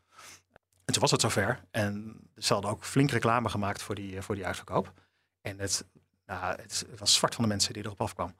En 0.85 0.93
toen 0.93 1.03
was 1.03 1.11
het 1.11 1.21
zover. 1.21 1.61
En 1.71 2.21
ze 2.37 2.53
hadden 2.53 2.71
ook 2.71 2.85
flink 2.85 3.11
reclame 3.11 3.49
gemaakt 3.49 3.83
voor 3.83 3.95
die, 3.95 4.23
voor 4.23 4.35
die 4.35 4.47
uitverkoop. 4.47 4.93
En 5.41 5.59
het, 5.59 5.85
nou, 6.27 6.57
het 6.61 6.87
was 6.99 7.15
zwart 7.15 7.35
van 7.35 7.45
de 7.45 7.51
mensen 7.51 7.73
die 7.73 7.85
erop 7.85 8.01
afkwam. 8.01 8.35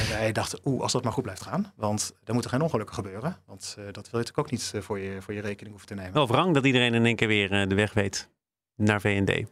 En 0.00 0.08
wij 0.08 0.32
dachten, 0.32 0.60
oeh, 0.64 0.82
als 0.82 0.92
dat 0.92 1.02
maar 1.02 1.12
goed 1.12 1.22
blijft 1.22 1.42
gaan. 1.42 1.72
Want 1.76 2.12
er 2.24 2.32
moeten 2.32 2.50
geen 2.50 2.62
ongelukken 2.62 2.94
gebeuren. 2.94 3.36
Want 3.46 3.74
eh, 3.78 3.84
dat 3.84 3.94
wil 3.94 4.20
je 4.20 4.26
natuurlijk 4.26 4.38
ook 4.38 4.50
niet 4.50 4.70
eh, 4.74 4.80
voor, 4.80 4.98
je, 4.98 5.22
voor 5.22 5.34
je 5.34 5.40
rekening 5.40 5.70
hoeven 5.70 5.88
te 5.88 5.94
nemen. 5.94 6.12
Wel 6.12 6.28
wrang 6.28 6.54
dat 6.54 6.64
iedereen 6.66 6.94
in 6.94 7.06
één 7.06 7.16
keer 7.16 7.28
weer 7.28 7.52
eh, 7.52 7.68
de 7.68 7.74
weg 7.74 7.92
weet 7.92 8.28
naar 8.76 9.00
VND. 9.00 9.50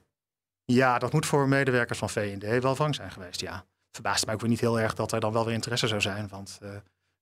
Ja, 0.65 0.99
dat 0.99 1.13
moet 1.13 1.27
voor 1.27 1.49
medewerkers 1.49 1.99
van 1.99 2.11
VND 2.11 2.63
wel 2.63 2.75
wrang 2.75 2.95
zijn 2.95 3.11
geweest, 3.11 3.41
ja. 3.41 3.65
Verbaast 3.93 4.25
mij 4.25 4.35
ook 4.35 4.41
weer 4.41 4.51
niet 4.51 4.61
heel 4.61 4.81
erg 4.81 4.95
dat 4.95 5.13
er 5.13 5.21
dan 5.21 5.33
wel 5.33 5.45
weer 5.45 5.55
interesse 5.55 5.87
zou 5.87 6.01
zijn. 6.01 6.29
Want 6.29 6.59
eh, 6.63 6.71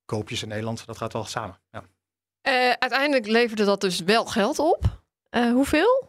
koopjes 0.04 0.42
in 0.42 0.48
Nederland, 0.48 0.86
dat 0.86 0.96
gaat 0.96 1.12
wel 1.12 1.24
samen. 1.24 1.58
Ja. 1.70 1.82
Eh, 2.40 2.52
uiteindelijk 2.78 3.26
leverde 3.26 3.64
dat 3.64 3.80
dus 3.80 4.00
wel 4.00 4.26
geld 4.26 4.58
op. 4.58 4.84
Eh, 5.30 5.50
hoeveel? 5.52 6.07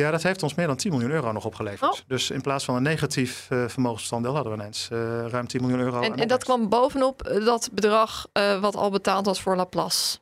Ja, 0.00 0.10
dat 0.10 0.22
heeft 0.22 0.42
ons 0.42 0.54
meer 0.54 0.66
dan 0.66 0.76
10 0.76 0.90
miljoen 0.90 1.10
euro 1.10 1.32
nog 1.32 1.44
opgeleverd. 1.44 1.90
Oh. 1.92 1.98
Dus 2.06 2.30
in 2.30 2.40
plaats 2.40 2.64
van 2.64 2.74
een 2.74 2.82
negatief 2.82 3.46
vermogensstandel 3.66 4.34
hadden 4.34 4.52
we 4.52 4.58
ineens 4.58 4.88
eh, 4.90 4.98
ruim 5.26 5.46
10 5.46 5.60
miljoen 5.60 5.80
euro. 5.80 6.00
En, 6.00 6.16
en 6.16 6.28
dat 6.28 6.44
kwam 6.44 6.68
bovenop 6.68 7.22
eh, 7.22 7.44
dat 7.44 7.68
bedrag 7.72 8.26
wat 8.60 8.76
al 8.76 8.90
betaald 8.90 9.26
was 9.26 9.40
voor 9.42 9.56
Laplace. 9.56 10.18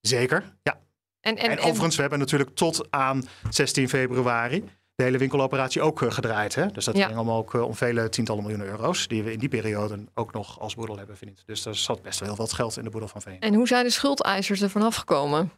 Zeker, 0.00 0.52
ja. 0.62 0.78
En, 1.20 1.36
En, 1.36 1.42
en, 1.50 1.50
en- 1.50 1.64
overigens, 1.64 1.94
we 1.94 2.00
hebben 2.00 2.18
natuurlijk 2.18 2.54
tot 2.54 2.86
aan 2.90 3.24
16 3.50 3.88
februari 3.88 4.64
de 4.94 5.02
hele 5.02 5.18
winkeloperatie 5.18 5.82
ook 5.82 6.00
gedraaid. 6.12 6.54
Hè? 6.54 6.66
Dus 6.66 6.84
dat 6.84 6.96
Ja. 6.96 7.04
ging 7.04 7.16
allemaal 7.16 7.38
ook 7.38 7.52
om 7.52 7.74
vele 7.74 8.08
tientallen 8.08 8.42
miljoenen 8.42 8.68
euro's. 8.70 9.08
Die 9.08 9.22
we 9.22 9.32
in 9.32 9.38
die 9.38 9.48
periode 9.48 10.04
ook 10.14 10.32
nog 10.32 10.60
als 10.60 10.74
boedel 10.74 10.96
hebben 10.98 11.16
verdiend. 11.16 11.42
Dus 11.46 11.64
er 11.66 11.76
zat 11.76 12.02
best 12.02 12.18
wel 12.20 12.28
heel 12.28 12.36
wat 12.38 12.52
geld 12.52 12.76
in 12.76 12.84
de 12.84 12.90
boedel 12.90 13.08
van 13.08 13.22
VN. 13.22 13.36
en 13.40 13.54
hoe 13.54 13.66
zijn 13.66 13.84
de 13.84 13.90
schuldeisers 13.90 14.60
er 14.60 14.70
vanaf 14.70 14.96
gekomen? 14.96 15.52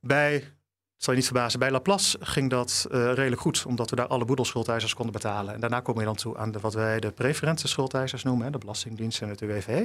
Bij, 0.00 0.52
zal 1.04 1.12
je 1.12 1.18
niet 1.18 1.28
verbazen, 1.28 1.58
bij 1.58 1.70
Laplace 1.70 2.18
ging 2.20 2.50
dat 2.50 2.86
eh, 2.90 3.12
redelijk 3.12 3.40
goed. 3.40 3.64
Omdat 3.66 3.90
we 3.90 3.96
daar 3.96 4.06
alle 4.06 4.24
boedelschuldeischers 4.24 4.94
konden 4.94 5.12
betalen. 5.12 5.54
En 5.54 5.60
daarna 5.60 5.80
kom 5.80 5.98
je 5.98 6.04
dan 6.04 6.14
toe 6.14 6.36
aan 6.36 6.52
de, 6.52 6.60
wat 6.60 6.74
wij 6.74 7.00
de 7.00 7.10
preferente 7.10 7.68
schuldeisers 7.68 8.22
noemen. 8.22 8.52
De 8.52 8.58
Belastingdienst 8.58 9.22
en 9.22 9.28
het 9.28 9.40
UWV. 9.40 9.84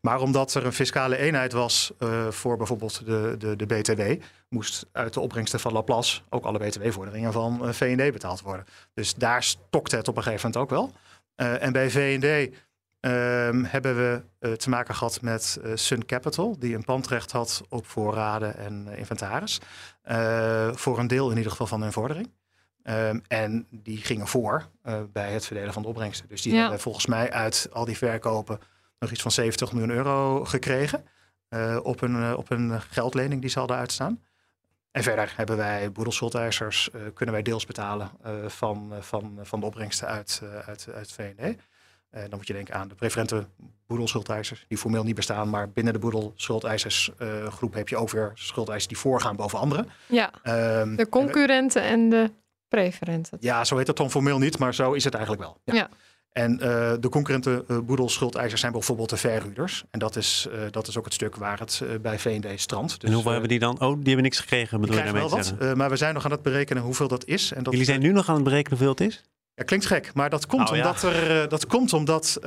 Maar 0.00 0.20
omdat 0.20 0.54
er 0.54 0.66
een 0.66 0.72
fiscale 0.72 1.16
eenheid 1.16 1.52
was 1.52 1.92
eh, 1.98 2.28
voor 2.28 2.56
bijvoorbeeld 2.56 3.06
de, 3.06 3.34
de, 3.38 3.56
de 3.56 3.66
BTW, 3.66 4.02
moest 4.48 4.86
uit 4.92 5.14
de 5.14 5.20
opbrengsten 5.20 5.60
van 5.60 5.72
Laplace 5.72 6.20
ook 6.28 6.44
alle 6.44 6.58
BTW-vorderingen 6.58 7.32
van 7.32 7.66
eh, 7.66 7.72
VND 7.72 8.12
betaald 8.12 8.40
worden. 8.40 8.66
Dus 8.94 9.14
daar 9.14 9.42
stokte 9.42 9.96
het 9.96 10.08
op 10.08 10.16
een 10.16 10.22
gegeven 10.22 10.50
moment 10.50 10.72
ook 10.72 10.78
wel. 10.78 10.92
En 11.36 11.72
bij 11.72 11.90
VND 11.90 12.54
ehm, 13.10 13.62
hebben 13.64 13.96
we 13.96 14.22
eh, 14.38 14.52
te 14.52 14.68
maken 14.70 14.94
gehad 14.94 15.20
met 15.20 15.58
eh, 15.62 15.70
Sun 15.74 16.06
Capital, 16.06 16.58
die 16.58 16.74
een 16.74 16.84
pandrecht 16.84 17.32
had 17.32 17.62
op 17.68 17.86
voorraden 17.86 18.56
en 18.56 18.86
eh, 18.88 18.98
inventaris. 18.98 19.60
Voor 20.72 20.98
een 20.98 21.06
deel 21.06 21.30
in 21.30 21.36
ieder 21.36 21.50
geval 21.50 21.66
van 21.66 21.82
hun 21.82 21.92
vordering. 21.92 22.32
Ehm, 22.82 23.18
en 23.28 23.66
die 23.70 23.96
gingen 23.96 24.26
voor 24.26 24.68
bij 25.12 25.32
het 25.32 25.46
verdelen 25.46 25.72
van 25.72 25.82
de 25.82 25.88
opbrengsten. 25.88 26.28
Dus 26.28 26.42
die 26.42 26.54
Ja. 26.54 26.60
hebben 26.60 26.80
volgens 26.80 27.06
mij 27.06 27.32
uit 27.32 27.68
al 27.72 27.84
die 27.84 27.96
verkopen 27.96 28.58
nog 28.98 29.10
iets 29.10 29.22
van 29.22 29.30
70 29.30 29.72
miljoen 29.72 29.90
euro 29.90 30.44
gekregen. 30.44 31.04
op, 31.82 32.00
een, 32.00 32.36
op 32.36 32.50
een 32.50 32.80
geldlening 32.80 33.40
die 33.40 33.50
ze 33.50 33.58
hadden 33.58 33.76
uitstaan. 33.76 34.22
En 34.90 35.02
verder 35.02 35.32
hebben 35.36 35.56
wij 35.56 35.92
boedelschuldeischers, 35.92 36.88
uh, 36.94 37.02
kunnen 37.14 37.34
wij 37.34 37.42
deels 37.42 37.66
betalen 37.66 38.10
uh, 38.26 38.48
van, 38.48 38.92
van, 39.00 39.38
van 39.42 39.60
de 39.60 39.66
opbrengsten 39.66 40.08
uit, 40.08 40.42
uit, 40.66 40.88
uit 40.94 41.12
VND. 41.12 41.56
Dan 42.20 42.38
moet 42.38 42.46
je 42.46 42.52
denken 42.52 42.74
aan 42.74 42.88
de 42.88 42.94
preferente 42.94 43.46
boedelschuldeischers, 43.86 44.64
die 44.68 44.78
formeel 44.78 45.04
niet 45.04 45.14
bestaan, 45.14 45.50
maar 45.50 45.70
binnen 45.70 45.92
de 45.92 45.98
boedelschuldeischersgroep 45.98 47.74
heb 47.74 47.88
je 47.88 47.96
ook 47.96 48.10
weer 48.10 48.30
schuldeisers 48.34 48.86
die 48.86 48.98
voorgaan 48.98 49.36
boven 49.36 49.58
anderen. 49.58 49.88
Ja, 50.06 50.30
um, 50.80 50.96
de 50.96 51.08
concurrenten 51.08 51.82
en 51.82 52.08
de 52.08 52.30
preferenten. 52.68 53.38
Ja, 53.40 53.64
zo 53.64 53.76
heet 53.76 53.86
dat 53.86 53.96
dan 53.96 54.10
formeel 54.10 54.38
niet, 54.38 54.58
maar 54.58 54.74
zo 54.74 54.92
is 54.92 55.04
het 55.04 55.14
eigenlijk 55.14 55.44
wel. 55.44 55.60
ja. 55.64 55.74
ja. 55.74 55.88
En 56.36 56.52
uh, 56.52 56.92
de 57.00 57.08
concurrente 57.08 57.64
uh, 57.68 57.78
boedelschuldeischers 57.78 58.60
zijn 58.60 58.72
bijvoorbeeld 58.72 59.10
de 59.10 59.16
verhuurders. 59.16 59.84
En 59.90 59.98
dat 59.98 60.16
is, 60.16 60.48
uh, 60.52 60.60
dat 60.70 60.86
is 60.88 60.98
ook 60.98 61.04
het 61.04 61.14
stuk 61.14 61.36
waar 61.36 61.58
het 61.58 61.82
bij 62.00 62.18
VND 62.18 62.60
strandt. 62.60 63.00
Dus, 63.00 63.08
en 63.08 63.14
hoeveel 63.14 63.32
hebben 63.32 63.48
die 63.48 63.58
dan? 63.58 63.80
Oh, 63.80 63.94
die 63.94 64.04
hebben 64.04 64.22
niks 64.22 64.40
gekregen, 64.40 64.80
bedoel 64.80 64.96
je 64.96 65.12
wel 65.12 65.28
wat, 65.28 65.54
maar 65.74 65.90
we 65.90 65.96
zijn 65.96 66.14
nog 66.14 66.24
aan 66.24 66.30
het 66.30 66.42
berekenen 66.42 66.82
hoeveel 66.82 67.08
dat 67.08 67.24
is. 67.24 67.52
En 67.52 67.62
dat, 67.62 67.72
Jullie 67.72 67.88
zijn 67.88 68.00
nu 68.00 68.12
nog 68.12 68.28
aan 68.28 68.34
het 68.34 68.44
berekenen 68.44 68.78
hoeveel 68.78 68.94
het 68.94 69.14
is? 69.14 69.22
Ja, 69.58 69.64
klinkt 69.64 69.86
gek, 69.86 70.14
maar 70.14 70.30
dat 70.30 70.46
komt 70.46 70.70
oh, 70.70 70.76
omdat, 70.76 71.00
ja. 71.00 71.12
er, 71.12 71.48
dat 71.48 71.66
komt 71.66 71.92
omdat 71.92 72.38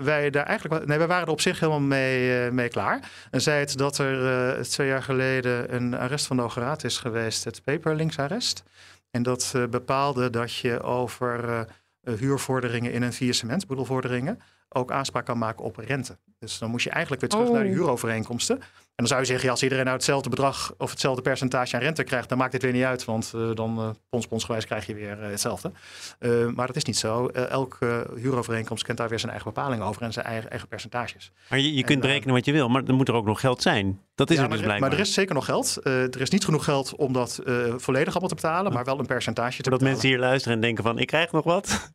wij 0.00 0.30
daar 0.30 0.44
eigenlijk... 0.44 0.86
Nee, 0.86 0.98
we 0.98 1.06
waren 1.06 1.26
er 1.26 1.32
op 1.32 1.40
zich 1.40 1.60
helemaal 1.60 1.80
mee, 1.80 2.50
mee 2.50 2.68
klaar. 2.68 3.10
En 3.30 3.40
zei 3.40 3.60
het 3.60 3.76
dat 3.76 3.98
er 3.98 4.68
twee 4.68 4.88
jaar 4.88 5.02
geleden 5.02 5.74
een 5.74 5.94
arrest 5.94 6.26
van 6.26 6.36
de 6.36 6.42
Hoge 6.42 6.60
Raad 6.60 6.84
is 6.84 6.98
geweest. 6.98 7.44
Het 7.44 7.62
paperlinks-arrest. 7.62 8.62
En 9.10 9.22
dat 9.22 9.54
bepaalde 9.70 10.30
dat 10.30 10.54
je 10.54 10.82
over 10.82 11.66
eh, 12.06 12.14
huurvorderingen 12.14 12.92
in 12.92 13.02
een 13.02 13.12
faillissement, 13.12 13.66
boedelvorderingen, 13.66 14.40
ook 14.68 14.92
aanspraak 14.92 15.24
kan 15.24 15.38
maken 15.38 15.64
op 15.64 15.76
rente. 15.76 16.18
Dus 16.38 16.58
dan 16.58 16.70
moet 16.70 16.82
je 16.82 16.90
eigenlijk 16.90 17.20
weer 17.20 17.30
terug 17.30 17.50
naar 17.50 17.62
de 17.62 17.68
oh. 17.68 17.74
huurovereenkomsten. 17.74 18.62
En 18.96 19.04
dan 19.04 19.06
zou 19.06 19.20
je 19.20 19.26
zeggen, 19.26 19.44
ja, 19.44 19.50
als 19.50 19.62
iedereen 19.62 19.84
nou 19.84 19.96
hetzelfde 19.96 20.28
bedrag 20.28 20.74
of 20.78 20.90
hetzelfde 20.90 21.22
percentage 21.22 21.76
aan 21.76 21.82
rente 21.82 22.04
krijgt, 22.04 22.28
dan 22.28 22.38
maakt 22.38 22.52
het 22.52 22.62
weer 22.62 22.72
niet 22.72 22.84
uit, 22.84 23.04
want 23.04 23.32
uh, 23.36 23.50
dan 23.54 23.78
uh, 24.10 24.20
ponsgewijs 24.28 24.64
krijg 24.64 24.86
je 24.86 24.94
weer 24.94 25.22
uh, 25.22 25.30
hetzelfde. 25.30 25.72
maar 26.54 26.66
dat 26.66 26.76
is 26.76 26.84
niet 26.84 26.96
zo. 26.96 27.26
elke 27.26 28.10
huurovereenkomst 28.16 28.84
kent 28.84 28.98
daar 28.98 29.08
weer 29.08 29.18
zijn 29.18 29.32
eigen 29.32 29.52
bepalingen 29.52 29.86
over 29.86 30.02
en 30.02 30.12
zijn 30.12 30.26
eigen, 30.26 30.50
eigen 30.50 30.68
percentages. 30.68 31.32
Maar 31.48 31.58
je, 31.58 31.74
je 31.74 31.84
kunt 31.84 32.00
berekenen 32.00 32.34
wat 32.34 32.44
je 32.44 32.52
wil, 32.52 32.68
maar 32.68 32.84
dan 32.84 32.94
moet 32.96 33.08
er 33.08 33.14
ook 33.14 33.26
nog 33.26 33.40
geld 33.40 33.62
zijn. 33.62 34.00
Dat 34.14 34.30
is 34.30 34.36
ja, 34.36 34.42
er 34.42 34.48
dus 34.48 34.58
blijkbaar. 34.58 34.88
Maar 34.88 34.98
er 34.98 35.04
is 35.04 35.14
zeker 35.14 35.34
nog 35.34 35.44
geld. 35.44 35.80
er 35.84 36.20
is 36.20 36.30
niet 36.30 36.44
genoeg 36.44 36.64
geld 36.64 36.94
om 36.94 37.12
dat 37.12 37.40
volledig 37.76 38.12
allemaal 38.12 38.28
te 38.28 38.34
betalen, 38.34 38.72
maar 38.72 38.84
wel 38.84 38.98
een 38.98 39.06
percentage 39.06 39.56
te 39.56 39.62
Zodat 39.64 39.80
mensen 39.80 40.08
hier 40.08 40.18
luisteren 40.18 40.54
en 40.54 40.62
denken 40.62 40.84
van, 40.84 40.98
ik 40.98 41.06
krijg 41.06 41.32
nog 41.32 41.44
wat. 41.44 41.92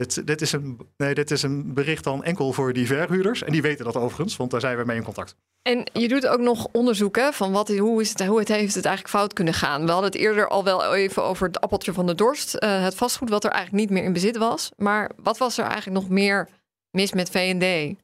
Dit, 0.00 0.26
dit, 0.26 0.40
is 0.40 0.52
een, 0.52 0.78
nee, 0.96 1.14
dit 1.14 1.30
is 1.30 1.42
een 1.42 1.74
bericht 1.74 2.04
dan 2.04 2.24
enkel 2.24 2.52
voor 2.52 2.72
die 2.72 2.86
verhuurders. 2.86 3.42
En 3.42 3.52
die 3.52 3.62
weten 3.62 3.84
dat 3.84 3.96
overigens, 3.96 4.36
want 4.36 4.50
daar 4.50 4.60
zijn 4.60 4.76
we 4.76 4.84
mee 4.84 4.96
in 4.96 5.02
contact. 5.02 5.36
En 5.62 5.86
je 5.92 6.08
doet 6.08 6.26
ook 6.26 6.40
nog 6.40 6.68
onderzoeken 6.72 7.32
van 7.32 7.52
wat, 7.52 7.68
hoe, 7.68 8.00
is 8.00 8.08
het, 8.08 8.26
hoe 8.26 8.38
het 8.38 8.48
heeft 8.48 8.74
het 8.74 8.84
eigenlijk 8.84 9.16
fout 9.16 9.32
kunnen 9.32 9.54
gaan. 9.54 9.84
We 9.84 9.90
hadden 9.90 10.10
het 10.10 10.20
eerder 10.20 10.48
al 10.48 10.64
wel 10.64 10.94
even 10.94 11.22
over 11.22 11.46
het 11.46 11.60
appeltje 11.60 11.92
van 11.92 12.06
de 12.06 12.14
dorst. 12.14 12.54
Uh, 12.54 12.82
het 12.82 12.94
vastgoed 12.94 13.30
wat 13.30 13.44
er 13.44 13.50
eigenlijk 13.50 13.82
niet 13.82 13.98
meer 13.98 14.06
in 14.06 14.12
bezit 14.12 14.36
was. 14.36 14.70
Maar 14.76 15.10
wat 15.16 15.38
was 15.38 15.58
er 15.58 15.64
eigenlijk 15.64 16.00
nog 16.00 16.08
meer 16.08 16.48
mis 16.90 17.12
met 17.12 17.30
V&D? 17.30 17.98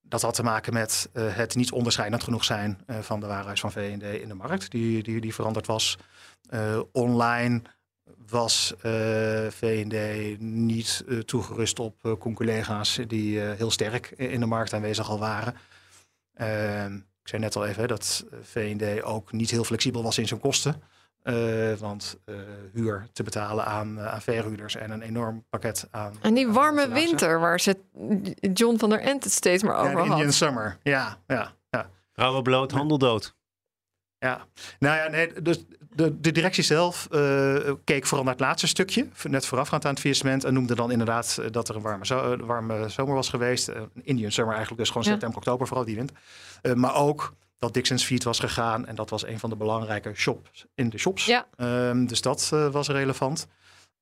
Dat 0.00 0.22
had 0.22 0.34
te 0.34 0.42
maken 0.42 0.72
met 0.72 1.08
uh, 1.12 1.36
het 1.36 1.54
niet 1.54 1.72
onderscheidend 1.72 2.22
genoeg 2.22 2.44
zijn 2.44 2.80
uh, 2.86 2.98
van 2.98 3.20
de 3.20 3.26
waarheid 3.26 3.60
van 3.60 3.72
V&D 3.72 4.02
in 4.02 4.28
de 4.28 4.34
markt. 4.34 4.70
Die, 4.70 5.02
die, 5.02 5.20
die 5.20 5.34
veranderd 5.34 5.66
was. 5.66 5.98
online 6.92 7.62
was 8.30 8.74
uh, 8.82 9.46
VND 9.50 9.96
niet 10.40 11.04
uh, 11.06 11.18
toegerust 11.18 11.78
op 11.78 11.94
uh, 12.02 12.12
conculega's 12.18 13.00
die 13.06 13.40
heel 13.40 13.70
sterk 13.70 14.10
in 14.10 14.40
de 14.40 14.46
markt 14.46 14.72
aanwezig 14.72 15.10
al 15.10 15.18
waren. 15.18 15.54
Ehm, 16.34 16.94
ik 16.94 17.28
zei 17.28 17.42
net 17.42 17.56
al 17.56 17.66
even 17.66 17.80
hè, 17.80 17.86
dat 17.86 18.24
VND 18.42 19.02
ook 19.02 19.32
niet 19.32 19.50
heel 19.50 19.64
flexibel 19.64 20.02
was 20.02 20.18
in 20.18 20.28
zijn 20.28 20.40
kosten. 20.40 20.82
want 21.78 22.18
huur 22.72 23.08
te 23.12 23.22
betalen 23.22 23.64
aan, 23.64 24.00
aan 24.00 24.22
verhuurders 24.22 24.76
en 24.76 24.90
een 24.90 25.02
enorm 25.02 25.44
pakket 25.50 25.88
aan. 25.90 26.14
En 26.20 26.34
die 26.34 26.48
warme 26.48 26.88
winter 26.88 27.40
waar 27.40 27.60
ze 27.60 27.76
John 28.52 28.78
van 28.78 28.90
der 28.90 29.00
Ent 29.00 29.24
het 29.24 29.32
steeds 29.32 29.62
maar 29.62 29.76
over 29.76 29.90
ja, 29.90 29.96
had. 29.96 30.06
Indian 30.06 30.32
Summer, 30.32 30.78
ja. 30.82 31.18
ja, 31.26 31.52
ja. 31.70 32.40
Bloot, 32.42 32.72
handel 32.72 32.98
dood. 32.98 33.36
Ja, 34.18 34.46
nou 34.78 34.96
ja, 34.96 35.08
nee, 35.08 35.42
dus 35.42 35.64
de, 35.98 36.20
de 36.20 36.32
directie 36.32 36.64
zelf 36.64 37.08
uh, 37.10 37.72
keek 37.84 38.06
vooral 38.06 38.24
naar 38.24 38.34
het 38.34 38.42
laatste 38.42 38.66
stukje, 38.66 39.08
net 39.22 39.46
voorafgaand 39.46 39.84
aan 39.84 39.90
het 39.90 40.00
faillissement. 40.00 40.44
En 40.44 40.54
noemde 40.54 40.74
dan 40.74 40.90
inderdaad 40.90 41.38
eh, 41.40 41.50
dat 41.50 41.68
er 41.68 41.76
een 41.76 41.82
warme, 41.82 42.06
zo, 42.06 42.32
eh, 42.32 42.46
warme 42.46 42.88
zomer 42.88 43.14
was 43.14 43.28
geweest. 43.28 43.68
een 43.68 43.90
Indian 44.02 44.30
summer 44.30 44.54
eigenlijk, 44.54 44.82
dus 44.82 44.92
gewoon 44.92 45.06
september, 45.06 45.38
oktober 45.38 45.66
vooral 45.66 45.84
die 45.84 45.96
wind. 45.96 46.12
Uh, 46.62 46.72
maar 46.72 46.94
ook 46.94 47.34
dat 47.58 47.74
Dixon's 47.74 48.04
Feet 48.04 48.24
was 48.24 48.38
gegaan. 48.38 48.86
En 48.86 48.94
dat 48.94 49.10
was 49.10 49.26
een 49.26 49.38
van 49.38 49.50
de 49.50 49.56
belangrijke 49.56 50.14
shops 50.14 50.66
in 50.74 50.90
de 50.90 50.98
shops. 50.98 51.26
Ja. 51.26 51.46
Um, 51.56 52.06
dus 52.06 52.20
dat 52.20 52.48
was 52.48 52.88
relevant. 52.88 53.46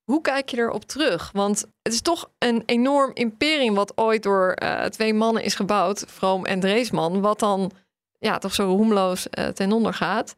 Hoe 0.05 0.21
kijk 0.21 0.49
je 0.49 0.57
erop 0.57 0.85
terug? 0.85 1.31
Want 1.33 1.67
het 1.83 1.93
is 1.93 2.01
toch 2.01 2.31
een 2.39 2.63
enorm 2.67 3.11
imperium 3.15 3.75
wat 3.75 3.97
ooit 3.97 4.23
door 4.23 4.57
twee 4.89 5.15
mannen 5.15 5.43
is 5.43 5.55
gebouwd, 5.55 6.05
Vroom 6.07 6.45
en 6.45 6.61
Dreesman, 6.61 7.21
wat 7.21 7.39
dan 7.39 7.73
ja, 8.19 8.39
toch 8.39 8.55
zo 8.55 8.65
roemloos 8.65 9.27
ten 9.55 9.73
onder 9.73 9.95
gaat 9.95 10.37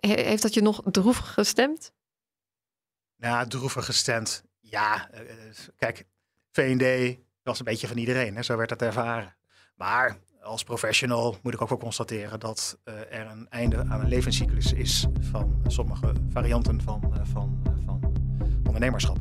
heeft 0.00 0.42
dat 0.42 0.54
je 0.54 0.62
nog 0.62 0.82
droevig 0.84 1.32
gestemd? 1.32 1.92
Nou, 3.16 3.48
droevig 3.48 3.84
gestemd. 3.84 4.44
Ja, 4.60 5.10
uh, 5.14 5.20
kijk, 5.76 6.06
VND 6.50 7.16
was 7.42 7.58
een 7.58 7.64
beetje 7.64 7.86
van 7.86 7.96
iedereen. 7.96 8.36
Hè? 8.36 8.42
Zo 8.42 8.56
werd 8.56 8.70
het 8.70 8.82
ervaren. 8.82 9.36
Maar 9.74 10.18
als 10.42 10.62
professional 10.62 11.36
moet 11.42 11.54
ik 11.54 11.60
ook 11.60 11.68
wel 11.68 11.78
constateren 11.78 12.40
dat 12.40 12.78
er 12.84 13.26
een 13.26 13.48
einde 13.48 13.76
aan 13.76 14.00
een 14.00 14.08
levenscyclus 14.08 14.72
is 14.72 15.06
van 15.20 15.62
sommige 15.66 16.12
varianten 16.30 16.82
van, 16.82 17.14
van, 17.32 17.62
van 17.84 18.14
ondernemerschap. 18.66 19.16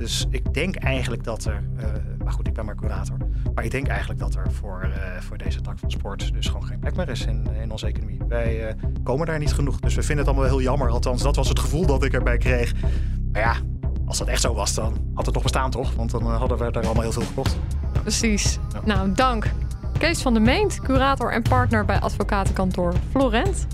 Dus 0.00 0.26
ik 0.30 0.54
denk 0.54 0.76
eigenlijk 0.76 1.24
dat 1.24 1.44
er, 1.44 1.62
uh, 1.76 1.84
maar 2.24 2.32
goed, 2.32 2.46
ik 2.46 2.54
ben 2.54 2.64
maar 2.64 2.74
curator, 2.74 3.16
maar 3.54 3.64
ik 3.64 3.70
denk 3.70 3.86
eigenlijk 3.86 4.20
dat 4.20 4.34
er 4.34 4.52
voor, 4.52 4.88
uh, 4.88 5.20
voor 5.20 5.38
deze 5.38 5.60
tak 5.60 5.78
van 5.78 5.90
sport 5.90 6.32
dus 6.32 6.46
gewoon 6.46 6.64
geen 6.64 6.78
plek 6.78 6.96
meer 6.96 7.08
is 7.08 7.26
in, 7.26 7.46
in 7.62 7.70
onze 7.70 7.86
economie. 7.86 8.18
Wij 8.28 8.68
uh, 8.68 8.74
komen 9.02 9.26
daar 9.26 9.38
niet 9.38 9.52
genoeg, 9.52 9.80
dus 9.80 9.94
we 9.94 10.02
vinden 10.02 10.26
het 10.26 10.34
allemaal 10.34 10.50
heel 10.50 10.62
jammer. 10.62 10.88
Althans, 10.88 11.22
dat 11.22 11.36
was 11.36 11.48
het 11.48 11.58
gevoel 11.58 11.86
dat 11.86 12.04
ik 12.04 12.12
erbij 12.12 12.38
kreeg. 12.38 12.74
Maar 13.32 13.42
ja, 13.42 13.54
als 14.06 14.18
dat 14.18 14.28
echt 14.28 14.40
zo 14.40 14.54
was, 14.54 14.74
dan 14.74 15.10
had 15.14 15.24
het 15.24 15.34
toch 15.34 15.42
bestaan, 15.42 15.70
toch? 15.70 15.94
Want 15.94 16.10
dan 16.10 16.22
hadden 16.22 16.58
we 16.58 16.64
er 16.64 16.84
allemaal 16.84 17.02
heel 17.02 17.12
veel 17.12 17.22
gekocht. 17.22 17.56
Precies. 18.02 18.58
Ja. 18.72 18.80
Nou, 18.84 19.12
dank. 19.12 19.50
Kees 19.98 20.22
van 20.22 20.34
de 20.34 20.40
Meent, 20.40 20.80
curator 20.80 21.32
en 21.32 21.42
partner 21.42 21.84
bij 21.84 22.00
advocatenkantoor 22.00 22.92
Florent. 23.10 23.66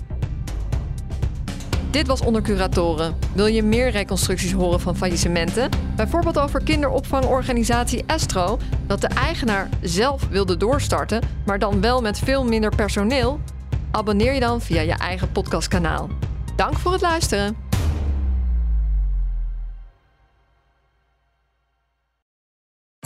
Dit 1.97 2.07
was 2.07 2.21
Onder 2.21 2.41
Curatoren. 2.41 3.15
Wil 3.33 3.45
je 3.45 3.63
meer 3.63 3.89
reconstructies 3.89 4.51
horen 4.51 4.79
van 4.79 4.95
faillissementen? 4.95 5.69
Bijvoorbeeld 5.95 6.39
over 6.39 6.63
kinderopvangorganisatie 6.63 8.03
Estro, 8.07 8.59
dat 8.87 9.01
de 9.01 9.07
eigenaar 9.07 9.69
zelf 9.81 10.27
wilde 10.27 10.57
doorstarten, 10.57 11.21
maar 11.45 11.59
dan 11.59 11.81
wel 11.81 12.01
met 12.01 12.19
veel 12.19 12.45
minder 12.45 12.75
personeel? 12.75 13.39
Abonneer 13.91 14.33
je 14.33 14.39
dan 14.39 14.61
via 14.61 14.81
je 14.81 14.93
eigen 14.93 15.31
podcastkanaal. 15.31 16.09
Dank 16.55 16.77
voor 16.77 16.91
het 16.91 17.01
luisteren. 17.01 17.66